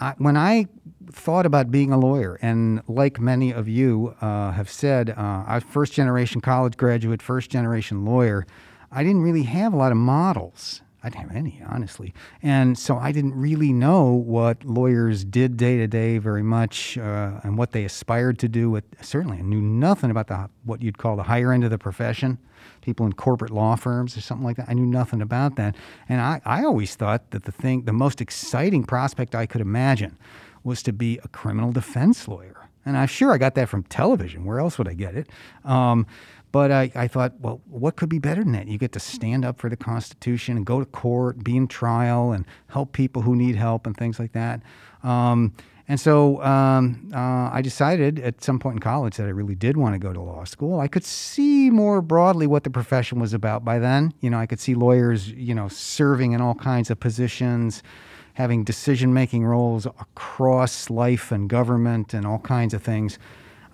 [0.00, 0.68] I, when I
[1.12, 5.60] thought about being a lawyer, and like many of you uh, have said, uh, I'm
[5.60, 8.46] first generation college graduate, first generation lawyer.
[8.90, 10.82] I didn't really have a lot of models.
[11.02, 12.12] I didn't have any, honestly,
[12.42, 17.38] and so I didn't really know what lawyers did day to day very much, uh,
[17.44, 18.68] and what they aspired to do.
[18.68, 21.78] With certainly, I knew nothing about the what you'd call the higher end of the
[21.78, 22.38] profession
[22.80, 24.68] people in corporate law firms or something like that.
[24.68, 25.76] I knew nothing about that.
[26.08, 30.16] And I, I always thought that the thing, the most exciting prospect I could imagine
[30.64, 32.68] was to be a criminal defense lawyer.
[32.86, 34.44] And I'm sure I got that from television.
[34.44, 35.28] Where else would I get it?
[35.64, 36.06] Um,
[36.52, 38.68] but I, I thought, well, what could be better than that?
[38.68, 42.32] You get to stand up for the Constitution and go to court, be in trial,
[42.32, 44.62] and help people who need help and things like that.
[45.02, 45.52] Um,
[45.90, 49.78] and so um, uh, I decided at some point in college that I really did
[49.78, 50.80] want to go to law school.
[50.80, 54.12] I could see more broadly what the profession was about by then.
[54.20, 57.82] You know, I could see lawyers, you know, serving in all kinds of positions,
[58.34, 63.18] having decision making roles across life and government and all kinds of things.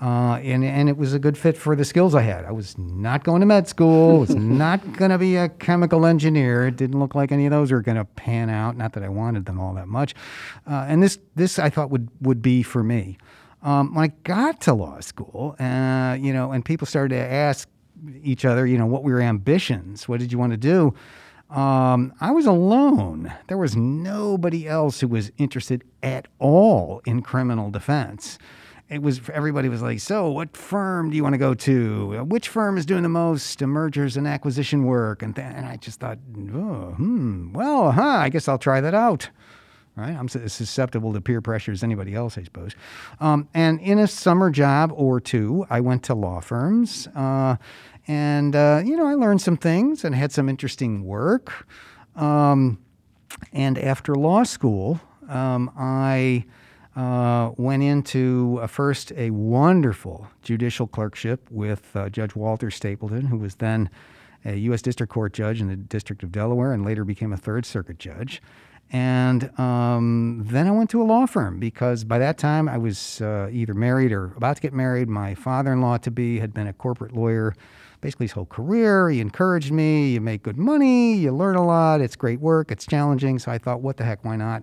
[0.05, 2.45] Uh, and, and it was a good fit for the skills I had.
[2.45, 6.67] I was not going to med school, was not going to be a chemical engineer.
[6.67, 8.77] It didn't look like any of those were going to pan out.
[8.77, 10.15] Not that I wanted them all that much.
[10.71, 13.17] Uh, and this, this I thought would, would be for me.
[13.63, 17.67] Um, when I got to law school, uh, you know, and people started to ask
[18.23, 20.07] each other, you know, what were your ambitions?
[20.07, 20.95] What did you want to do?
[21.49, 23.33] Um, I was alone.
[23.49, 28.39] There was nobody else who was interested at all in criminal defense.
[28.89, 32.25] It was everybody was like, so what firm do you want to go to?
[32.25, 35.23] Which firm is doing the most mergers and acquisition work?
[35.23, 36.19] And, th- and I just thought,
[36.55, 39.31] oh, hmm, well, huh, I guess I'll try that out.
[39.97, 42.73] Right, I'm susceptible to peer pressure as anybody else, I suppose.
[43.21, 47.57] Um, and in a summer job or two, I went to law firms, uh,
[48.09, 51.69] and uh, you know, I learned some things and had some interesting work.
[52.17, 52.79] Um,
[53.53, 56.45] and after law school, um, I
[56.97, 63.39] uh, went into uh, first a wonderful judicial clerkship with uh, Judge Walter Stapleton, who
[63.39, 63.91] was then
[64.45, 64.83] a U.S.
[64.83, 68.43] District Court judge in the District of Delaware and later became a Third Circuit judge.
[68.93, 73.21] And um, then I went to a law firm because by that time I was
[73.21, 75.09] uh, either married or about to get married.
[75.09, 77.55] My father in law to be had been a corporate lawyer
[78.05, 79.09] basically his whole career.
[79.09, 80.11] He encouraged me.
[80.11, 83.39] You make good money, you learn a lot, it's great work, it's challenging.
[83.39, 84.63] So I thought, what the heck, why not?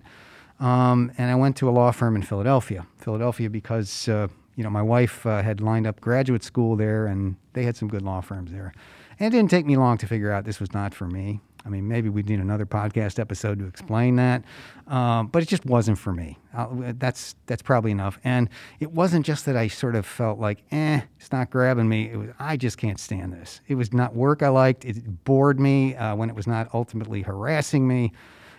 [0.62, 2.86] Um, and I went to a law firm in Philadelphia.
[2.98, 7.34] Philadelphia because, uh, you know, my wife uh, had lined up graduate school there and
[7.52, 8.72] they had some good law firms there.
[9.18, 11.40] And it didn't take me long to figure out this was not for me.
[11.64, 14.42] I mean, maybe we'd need another podcast episode to explain that,
[14.88, 16.38] um, but it just wasn't for me.
[16.52, 18.18] Uh, that's that's probably enough.
[18.24, 18.48] And
[18.80, 22.10] it wasn't just that I sort of felt like, eh, it's not grabbing me.
[22.10, 23.60] It was I just can't stand this.
[23.68, 24.84] It was not work I liked.
[24.84, 28.12] It bored me uh, when it was not ultimately harassing me,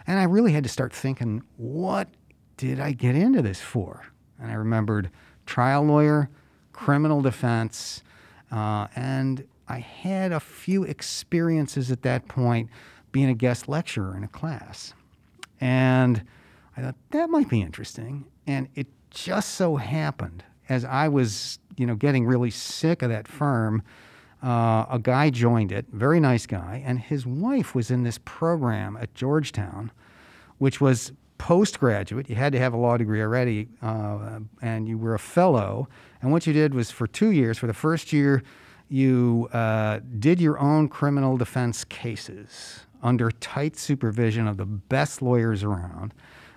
[0.08, 2.10] and I really had to start thinking, what
[2.58, 4.06] did I get into this for?
[4.40, 5.10] And I remembered
[5.46, 6.30] trial lawyer,
[6.72, 8.04] criminal defense,
[8.52, 12.70] uh, and I had a few experiences at that point
[13.12, 14.94] being a guest lecturer in a class.
[15.62, 16.24] And
[16.76, 18.26] I thought that might be interesting.
[18.46, 23.28] And it just so happened, as I was, you know, getting really sick of that
[23.28, 23.84] firm,
[24.44, 28.98] uh, a guy joined it, very nice guy, and his wife was in this program
[28.98, 29.92] at Georgetown,
[30.58, 32.30] which was postgraduate.
[32.30, 35.88] You had to have a law degree already, uh, and you were a fellow.
[36.22, 38.44] And what you did was for two years, for the first year,
[38.90, 45.64] you uh, did your own criminal defense cases under tight supervision of the best lawyers
[45.64, 46.14] around.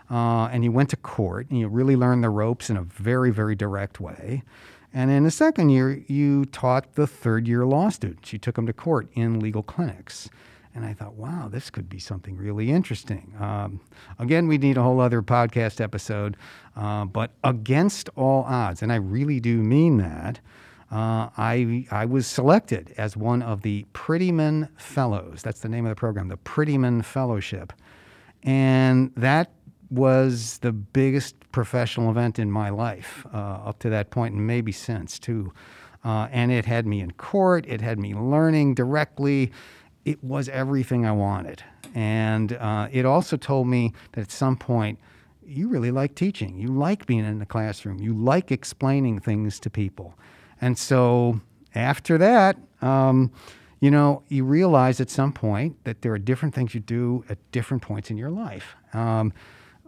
[0.09, 3.31] Uh, and you went to court and you really learned the ropes in a very,
[3.31, 4.43] very direct way.
[4.97, 8.33] And in the second year, you taught the third year law students.
[8.33, 10.31] You took them to court in legal clinics.
[10.75, 13.35] And I thought, wow, this could be something really interesting.
[13.39, 13.81] Um,
[14.19, 16.39] again, we need a whole other podcast episode.
[16.75, 20.41] Uh, but against all odds, and I really do mean that,
[20.91, 25.43] uh, I, I was selected as one of the Prettyman Fellows.
[25.43, 27.75] That's the name of the program, the Prettyman Fellowship.
[28.43, 29.51] And that
[29.91, 34.73] was the biggest professional event in my life uh, up to that point, and maybe
[34.73, 35.53] since too.
[36.05, 39.51] Uh, and it had me in court, it had me learning directly.
[40.05, 41.65] It was everything I wanted.
[41.95, 45.01] And uh, it also told me that at some point,
[45.45, 46.59] you really like teaching.
[46.59, 47.99] You like being in the classroom.
[47.99, 50.19] You like explaining things to people.
[50.61, 51.41] And so
[51.75, 53.33] after that, um,
[53.81, 57.39] you know, you realize at some point that there are different things you do at
[57.53, 58.75] different points in your life.
[58.93, 59.33] Um,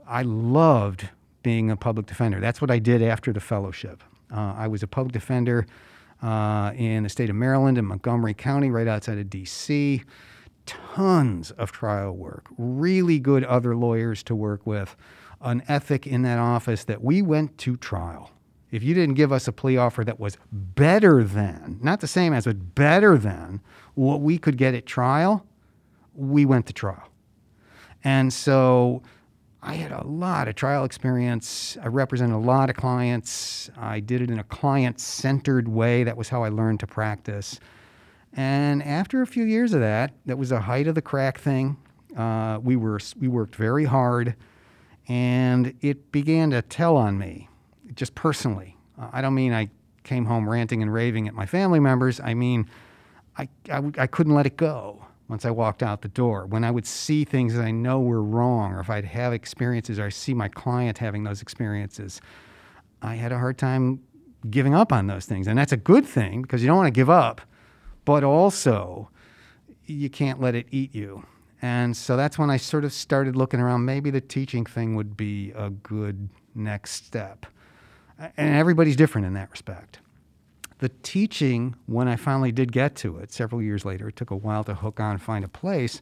[0.09, 1.09] I loved
[1.43, 2.41] being a public defender.
[2.41, 4.03] That's what I did after the fellowship.
[4.35, 5.67] Uh, I was a public defender
[6.23, 10.03] uh, in the state of Maryland in Montgomery County, right outside of D.C.
[10.67, 14.97] Tons of trial work, really good other lawyers to work with,
[15.41, 18.33] an ethic in that office that we went to trial
[18.71, 22.33] if you didn't give us a plea offer that was better than, not the same
[22.33, 23.61] as, but better than
[23.95, 25.47] what we could get at trial,
[26.15, 27.09] we went to trial.
[28.05, 29.03] And so
[29.63, 31.77] I had a lot of trial experience.
[31.83, 33.71] I represented a lot of clients.
[33.77, 36.05] I did it in a client centered way.
[36.05, 37.59] That was how I learned to practice.
[38.35, 41.77] And after a few years of that, that was the height of the crack thing.
[42.17, 44.37] Uh, we, were, we worked very hard,
[45.09, 47.49] and it began to tell on me
[47.95, 48.77] just personally.
[49.01, 49.71] Uh, I don't mean I
[50.05, 52.21] came home ranting and raving at my family members.
[52.21, 52.69] I mean,
[53.37, 56.47] I, I, I, couldn't let it go once I walked out the door.
[56.47, 59.99] When I would see things that I know were wrong, or if I'd have experiences,
[59.99, 62.21] or I see my client having those experiences,
[63.03, 64.01] I had a hard time
[64.49, 65.47] giving up on those things.
[65.47, 67.41] And that's a good thing because you don't want to give up,
[68.05, 69.11] but also
[69.85, 71.25] you can't let it eat you.
[71.61, 73.85] And so that's when I sort of started looking around.
[73.85, 77.47] Maybe the teaching thing would be a good next step
[78.19, 80.01] and everybody's different in that respect.
[80.79, 84.37] The teaching, when I finally did get to it several years later, it took a
[84.37, 86.01] while to hook on and find a place,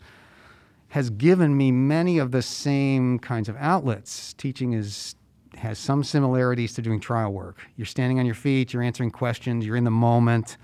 [0.89, 4.35] has given me many of the same kinds of outlets.
[4.35, 5.15] Teaching is
[5.57, 7.59] has some similarities to doing trial work.
[7.77, 10.59] You're standing on your feet, you're answering questions, you're in the moment,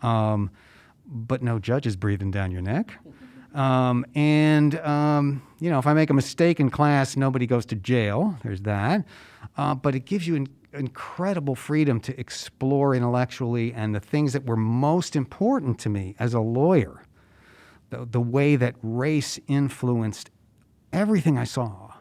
[0.00, 0.50] um,
[1.06, 2.92] but no judges breathing down your neck.
[3.52, 7.74] Um, and, um, you know, if I make a mistake in class, nobody goes to
[7.74, 8.38] jail.
[8.44, 9.04] There's that.
[9.56, 14.56] Uh, but it gives you incredible freedom to explore intellectually and the things that were
[14.56, 17.02] most important to me as a lawyer.
[17.90, 20.30] The, the way that race influenced
[20.92, 21.94] everything I saw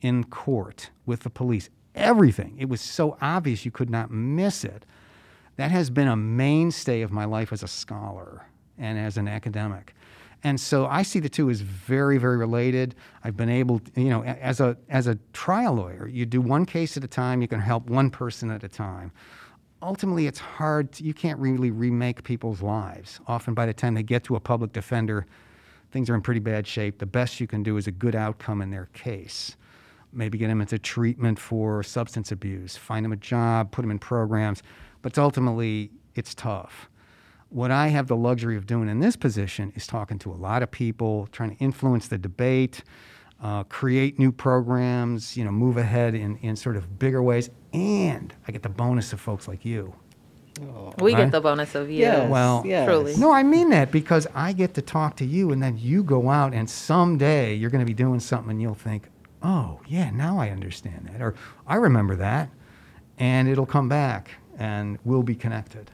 [0.00, 2.56] in court with the police, everything.
[2.58, 4.84] It was so obvious you could not miss it.
[5.56, 8.46] That has been a mainstay of my life as a scholar
[8.78, 9.94] and as an academic.
[10.44, 12.94] And so I see the two as very, very related.
[13.24, 16.66] I've been able, to, you know, as a as a trial lawyer, you do one
[16.66, 17.40] case at a time.
[17.40, 19.10] You can help one person at a time.
[19.80, 20.92] Ultimately, it's hard.
[20.92, 23.20] To, you can't really remake people's lives.
[23.26, 25.26] Often, by the time they get to a public defender,
[25.92, 26.98] things are in pretty bad shape.
[26.98, 29.56] The best you can do is a good outcome in their case.
[30.12, 33.98] Maybe get them into treatment for substance abuse, find them a job, put them in
[33.98, 34.62] programs.
[35.00, 36.90] But ultimately, it's tough
[37.54, 40.62] what I have the luxury of doing in this position is talking to a lot
[40.64, 42.82] of people, trying to influence the debate,
[43.40, 47.50] uh, create new programs, you know, move ahead in, in sort of bigger ways.
[47.72, 49.94] And I get the bonus of folks like you.
[51.00, 51.22] we Right?
[51.22, 51.98] get the bonus of you.
[52.00, 52.86] Yes, Well, yes.
[52.88, 53.16] truly.
[53.16, 56.30] No, I mean that because I get to talk to you, and then you go
[56.30, 59.08] out, and someday you're going to be doing something, and you'll think,
[59.44, 61.22] oh, yeah, now I understand that.
[61.22, 61.34] Or
[61.68, 62.50] I remember that.
[63.18, 65.92] And it'll come back, and we'll be connected.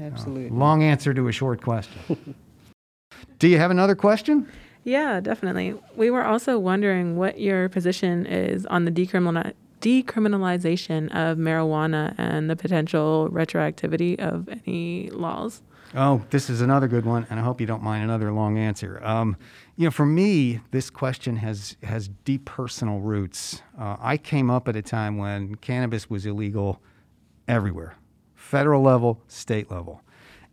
[0.00, 0.50] Absolutely.
[0.50, 1.98] Long answer to a short question.
[3.38, 4.48] Do you have another question?
[4.84, 5.74] Yeah, definitely.
[5.96, 12.48] We were also wondering what your position is on the decriminali- decriminalization of marijuana and
[12.48, 15.62] the potential retroactivity of any laws.
[15.94, 19.00] Oh, this is another good one, and I hope you don't mind another long answer.
[19.04, 19.36] Um,
[19.76, 23.62] you know, for me, this question has has deep personal roots.
[23.78, 26.82] Uh, I came up at a time when cannabis was illegal
[27.46, 27.94] everywhere,
[28.46, 30.02] federal level, state level,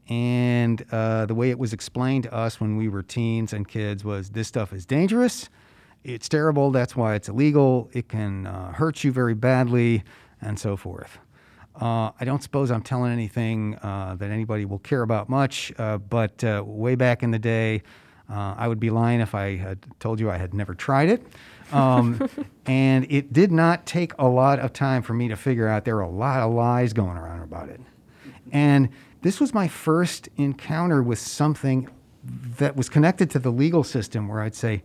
[0.09, 4.03] and uh, the way it was explained to us when we were teens and kids
[4.03, 5.49] was this stuff is dangerous,
[6.03, 10.03] it's terrible, that's why it's illegal, it can uh, hurt you very badly,
[10.41, 11.19] and so forth.
[11.79, 15.97] Uh, I don't suppose I'm telling anything uh, that anybody will care about much, uh,
[15.97, 17.83] but uh, way back in the day,
[18.33, 21.23] uh, I would be lying if I had told you I had never tried it.
[21.71, 22.27] Um,
[22.65, 25.97] and it did not take a lot of time for me to figure out there
[25.97, 27.79] were a lot of lies going around about it.
[28.51, 28.89] And
[29.21, 31.89] this was my first encounter with something
[32.57, 34.81] that was connected to the legal system where I'd say,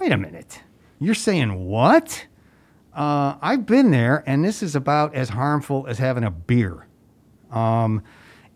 [0.00, 0.62] wait a minute,
[0.98, 2.26] you're saying what?
[2.94, 6.86] Uh, I've been there, and this is about as harmful as having a beer.
[7.50, 8.02] Um,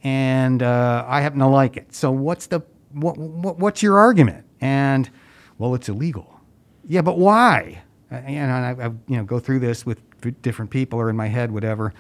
[0.03, 1.95] and uh, I happen to like it.
[1.95, 2.63] So what's the
[2.93, 4.45] what, what what's your argument?
[4.61, 5.11] And
[5.59, 6.41] well, it's illegal.
[6.87, 7.83] Yeah, but why?
[8.11, 10.01] Uh, And I, I you know go through this with
[10.43, 11.93] different people or in my head, whatever.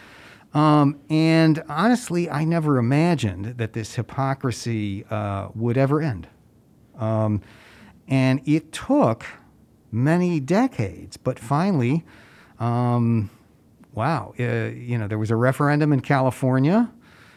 [0.54, 6.28] Um, and honestly, I never imagined that this hypocrisy uh, would ever end.
[6.98, 7.40] Um,
[8.06, 9.24] and it took
[9.90, 12.04] many decades, but finally,
[12.60, 13.30] um,
[13.94, 16.90] wow, uh, you know, there was a referendum in California.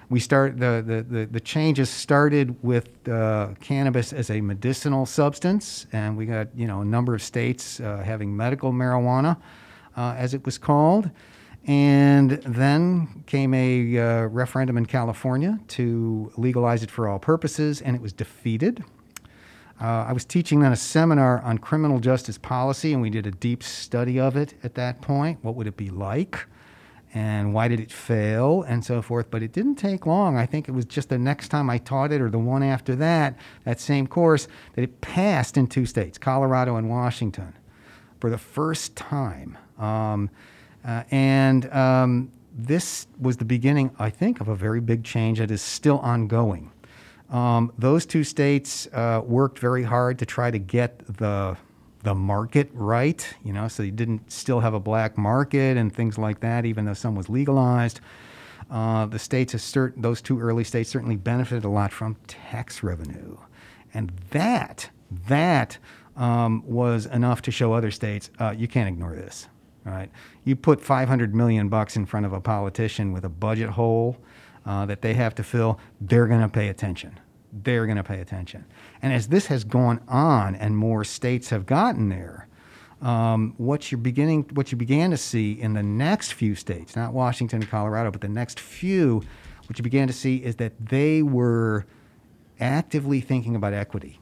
[0.09, 5.87] We start the, the, the, the changes started with uh, cannabis as a medicinal substance,
[5.91, 9.37] and we got you know a number of states uh, having medical marijuana,
[9.97, 11.09] uh, as it was called.
[11.67, 17.95] And then came a uh, referendum in California to legalize it for all purposes, and
[17.95, 18.83] it was defeated.
[19.81, 23.31] Uh, I was teaching then a seminar on criminal justice policy, and we did a
[23.31, 25.39] deep study of it at that point.
[25.41, 26.45] What would it be like?
[27.15, 28.63] And why did it fail?
[28.67, 29.31] And so forth.
[29.31, 30.37] But it didn't take long.
[30.37, 32.93] I think it was just the next time I taught it, or the one after
[32.97, 37.53] that, that same course, that it passed in two states, Colorado and Washington,
[38.19, 39.57] for the first time.
[39.79, 40.29] Um,
[40.85, 45.51] uh, and um, this was the beginning, I think, of a very big change that
[45.51, 46.71] is still ongoing.
[47.29, 51.57] Um, those two states uh, worked very hard to try to get the
[52.05, 56.17] the market right, you know, so you didn't still have a black market and things
[56.19, 57.99] like that, even though some was legalized.
[58.69, 62.83] Uh, the states, have cert- those two early states, certainly benefited a lot from tax
[62.83, 63.37] revenue,
[63.93, 64.89] and that
[65.27, 65.77] that
[66.15, 69.47] um, was enough to show other states uh, you can't ignore this.
[69.83, 70.09] Right?
[70.43, 74.17] You put 500 million bucks in front of a politician with a budget hole
[74.65, 77.19] uh, that they have to fill, they're going to pay attention.
[77.63, 78.65] They're going to pay attention.
[79.01, 82.47] And as this has gone on and more states have gotten there,
[83.01, 87.13] um, what you're beginning, what you began to see in the next few states, not
[87.13, 89.23] Washington and Colorado, but the next few,
[89.67, 91.85] what you began to see is that they were
[92.59, 94.19] actively thinking about equity.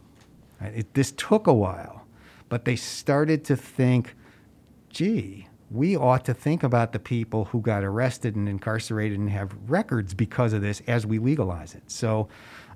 [0.62, 0.74] Right?
[0.76, 2.06] It, this took a while,
[2.50, 4.16] but they started to think,
[4.90, 9.56] gee, we ought to think about the people who got arrested and incarcerated and have
[9.68, 11.90] records because of this as we legalize it.
[11.90, 12.28] So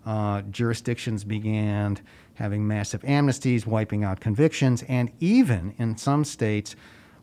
[0.08, 1.99] uh, jurisdictions began
[2.36, 6.78] having massive amnesties, wiping out convictions, and even in some states,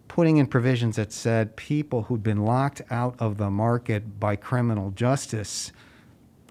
[0.06, 4.90] putting in provisions that said people who'd been locked out of the market by criminal
[4.90, 5.72] justice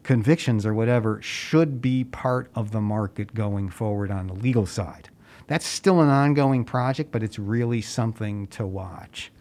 [0.02, 5.10] convictions or whatever should be part of the market going forward on the legal side.
[5.46, 9.32] That's still an ongoing project, but it's really something to watch.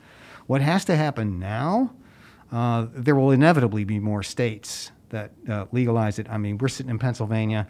[0.47, 1.95] What has to happen now,
[2.53, 6.27] uh, there will inevitably be more states that uh, legalize it.
[6.29, 7.69] I mean, we're sitting in Pennsylvania.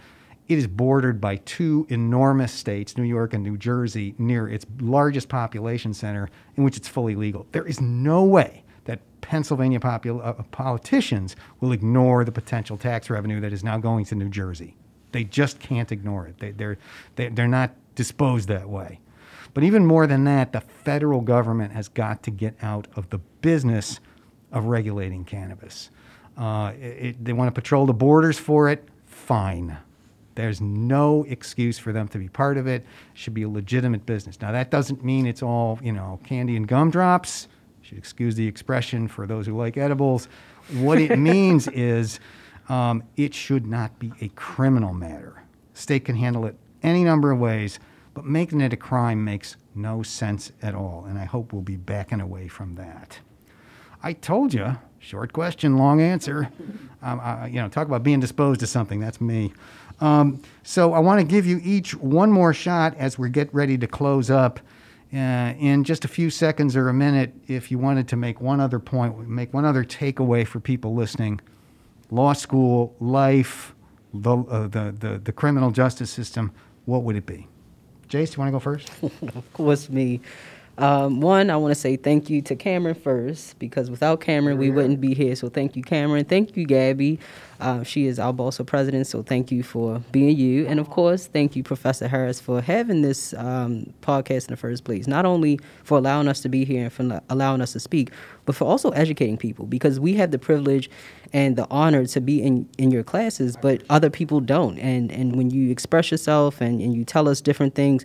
[0.49, 5.29] It is bordered by two enormous states, New York and New Jersey, near its largest
[5.29, 7.47] population center, in which it's fully legal.
[7.53, 13.41] There is no way that Pennsylvania popul- uh, politicians will ignore the potential tax revenue
[13.41, 14.77] that is now going to New Jersey.
[15.13, 16.39] They just can't ignore it.
[16.39, 16.79] They, they're,
[17.17, 18.99] they, they're not disposed that way.
[19.55, 23.19] But even more than that, the federal government has got to get out of the
[23.19, 24.01] business
[24.51, 25.91] of regulating cannabis.
[26.37, 28.89] Uh, it, they want to patrol the borders for it.
[29.07, 29.77] Fine.
[30.35, 32.83] There's no excuse for them to be part of it.
[32.83, 32.87] it.
[33.15, 34.41] Should be a legitimate business.
[34.41, 37.49] Now that doesn't mean it's all you know candy and gumdrops.
[37.83, 40.29] Should excuse the expression for those who like edibles.
[40.75, 42.21] What it means is
[42.69, 45.43] um, it should not be a criminal matter.
[45.75, 47.79] State can handle it any number of ways,
[48.15, 51.05] but making it a crime makes no sense at all.
[51.09, 53.19] And I hope we'll be backing away from that.
[54.03, 56.51] I told you, short question, long answer.
[57.05, 59.01] Um, I, you know, talk about being disposed to something.
[59.01, 59.53] That's me.
[60.01, 63.77] Um, so I want to give you each one more shot as we get ready
[63.79, 64.61] to close up.
[65.13, 68.61] Uh, in just a few seconds or a minute, if you wanted to make one
[68.61, 71.41] other point, make one other takeaway for people listening,
[72.13, 73.75] law school, life,
[74.15, 76.53] the, uh, the, the, the criminal justice system,
[76.85, 77.49] what would it be?
[78.09, 78.91] Jace, do you want to go first?
[79.35, 80.21] of course, me.
[80.79, 84.71] Um, one, I want to say thank you to Cameron first because without Cameron, we
[84.71, 85.37] wouldn't be here.
[85.37, 86.25] So thank you, Cameron.
[86.25, 87.19] Thank you, Gabby.
[87.61, 90.67] Uh, she is our BALSA president, so thank you for being you.
[90.67, 94.83] And of course, thank you, Professor Harris, for having this um, podcast in the first
[94.83, 95.07] place.
[95.07, 98.11] Not only for allowing us to be here and for allowing us to speak,
[98.47, 100.91] but for also educating people because we have the privilege
[101.33, 104.79] and the honor to be in, in your classes, but other people don't.
[104.79, 108.05] And, and when you express yourself and, and you tell us different things,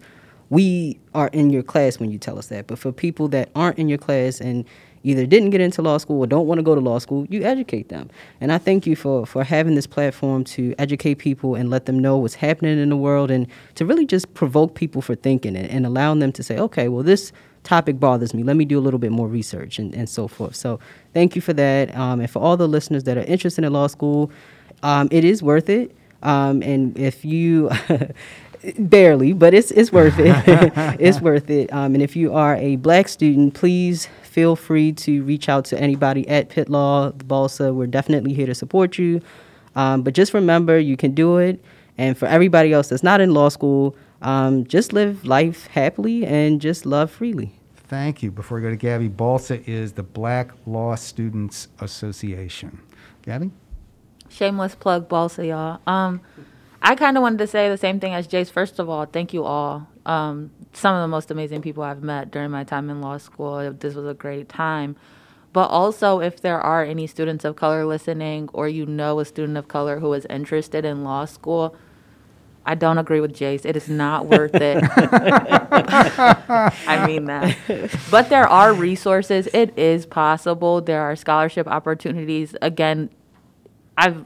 [0.50, 2.68] we are in your class when you tell us that.
[2.68, 4.66] But for people that aren't in your class and
[5.04, 7.44] either didn't get into law school or don't want to go to law school, you
[7.44, 8.10] educate them.
[8.42, 12.00] And I thank you for, for having this platform to educate people and let them
[12.00, 15.70] know what's happening in the world and to really just provoke people for thinking and,
[15.70, 17.32] and allowing them to say, okay, well, this
[17.64, 18.44] topic bothers me.
[18.44, 20.56] Let me do a little bit more research and, and so forth.
[20.56, 20.80] So
[21.14, 21.96] thank you for that.
[21.96, 24.32] Um, and for all the listeners that are interested in law school,
[24.84, 25.96] um, it is worth it.
[26.24, 27.70] Um, and if you
[28.78, 30.28] barely, but it's it's worth it.
[31.00, 31.72] it's worth it.
[31.72, 35.80] Um, and if you are a black student, please feel free to reach out to
[35.80, 37.74] anybody at Pitt Law, the Balsa.
[37.74, 39.22] We're definitely here to support you.
[39.76, 41.64] Um, but just remember, you can do it.
[41.98, 46.62] And for everybody else that's not in law school, um, just live life happily and
[46.62, 47.54] just love freely.
[47.76, 48.32] Thank you.
[48.32, 52.80] Before we go to Gabby, BALSA is the Black Law Students Association.
[53.22, 53.52] Gabby?
[54.30, 55.80] Shameless plug, BALSA, y'all.
[55.88, 56.20] Um,
[56.82, 58.52] I kind of wanted to say the same thing as Jace.
[58.52, 59.88] First of all, thank you all.
[60.06, 63.74] Um, some of the most amazing people I've met during my time in law school.
[63.74, 64.96] This was a great time.
[65.54, 69.58] But also, if there are any students of color listening, or you know a student
[69.58, 71.76] of color who is interested in law school,
[72.66, 73.66] I don't agree with Jace.
[73.66, 74.84] It is not worth it.
[76.88, 77.58] I mean that.
[78.12, 79.48] But there are resources.
[79.54, 80.82] It is possible.
[80.82, 82.56] There are scholarship opportunities.
[82.62, 83.10] Again,
[83.98, 84.26] I've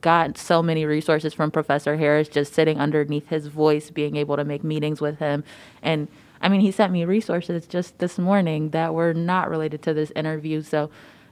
[0.00, 4.44] got so many resources from Professor Harris just sitting underneath his voice, being able to
[4.44, 5.44] make meetings with him.
[5.82, 6.08] And
[6.40, 10.12] I mean, he sent me resources just this morning that were not related to this
[10.14, 10.62] interview.
[10.62, 10.90] So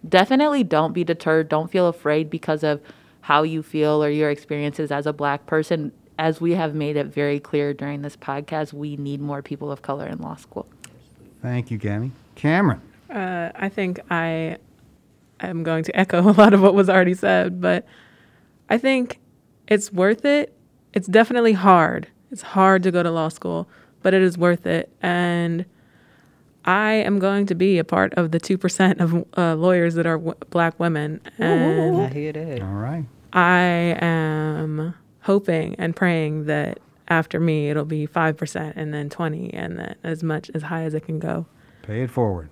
[0.09, 1.49] definitely don't be deterred.
[1.49, 2.81] Don't feel afraid because of
[3.23, 5.93] how you feel or your experiences as a black person.
[6.19, 9.83] As we have made it very clear during this podcast, we need more people of
[9.83, 10.67] color in law school.
[11.43, 12.13] Thank you, Gabby.
[12.37, 12.81] Cameron.
[13.11, 14.59] Uh, I think I
[15.41, 17.87] am going to echo a lot of what was already said, but
[18.69, 19.21] I think
[19.69, 20.57] it's worth it.
[20.93, 22.09] It's definitely hard.
[22.31, 23.69] It's hard to go to law school,
[24.03, 24.91] but it is worth it.
[25.03, 25.65] And
[26.65, 30.17] I am going to be a part of the 2% of uh, lawyers that are
[30.17, 31.21] w- black women.
[31.39, 32.63] And I hear that.
[32.63, 33.05] All right.
[33.33, 36.79] I am hoping and praying that
[37.09, 40.95] after me it'll be 5% and then 20 and then as much as high as
[40.95, 41.47] it can go.
[41.83, 42.49] Pay it forward.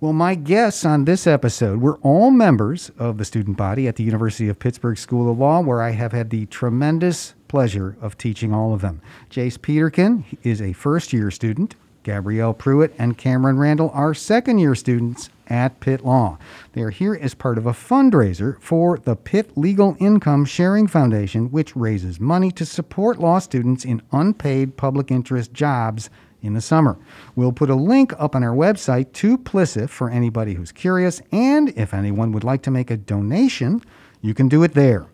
[0.00, 4.02] Well, my guests on this episode were all members of the student body at the
[4.02, 8.54] University of Pittsburgh School of Law, where I have had the tremendous pleasure of teaching
[8.54, 9.02] all of them.
[9.28, 11.76] Jace Peterkin is a first year student.
[12.02, 16.38] Gabrielle Pruitt and Cameron Randall are second year students at Pitt Law.
[16.72, 21.50] They are here as part of a fundraiser for the Pitt Legal Income Sharing Foundation,
[21.50, 26.08] which raises money to support law students in unpaid public interest jobs
[26.42, 26.98] in the summer.
[27.36, 31.70] We'll put a link up on our website to PLISIF for anybody who's curious, and
[31.70, 33.82] if anyone would like to make a donation,
[34.20, 35.06] you can do it there.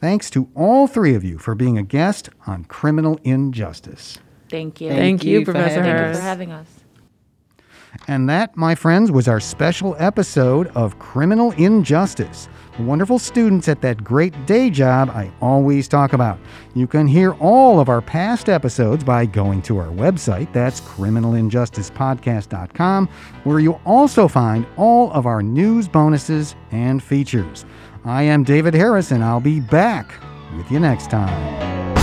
[0.00, 4.18] Thanks to all three of you for being a guest on Criminal Injustice.
[4.48, 4.88] Thank you.
[4.88, 6.18] Thank Thank you, you Professor having Thank you Harris.
[6.18, 6.66] for having us.
[8.08, 12.48] And that, my friends, was our special episode of Criminal Injustice.
[12.78, 16.38] Wonderful students at that great day job I always talk about.
[16.74, 20.52] You can hear all of our past episodes by going to our website.
[20.52, 23.08] That's criminalinjusticepodcast.com,
[23.44, 27.64] where you'll also find all of our news bonuses and features.
[28.04, 30.14] I am David Harris, and I'll be back
[30.56, 31.99] with you next time.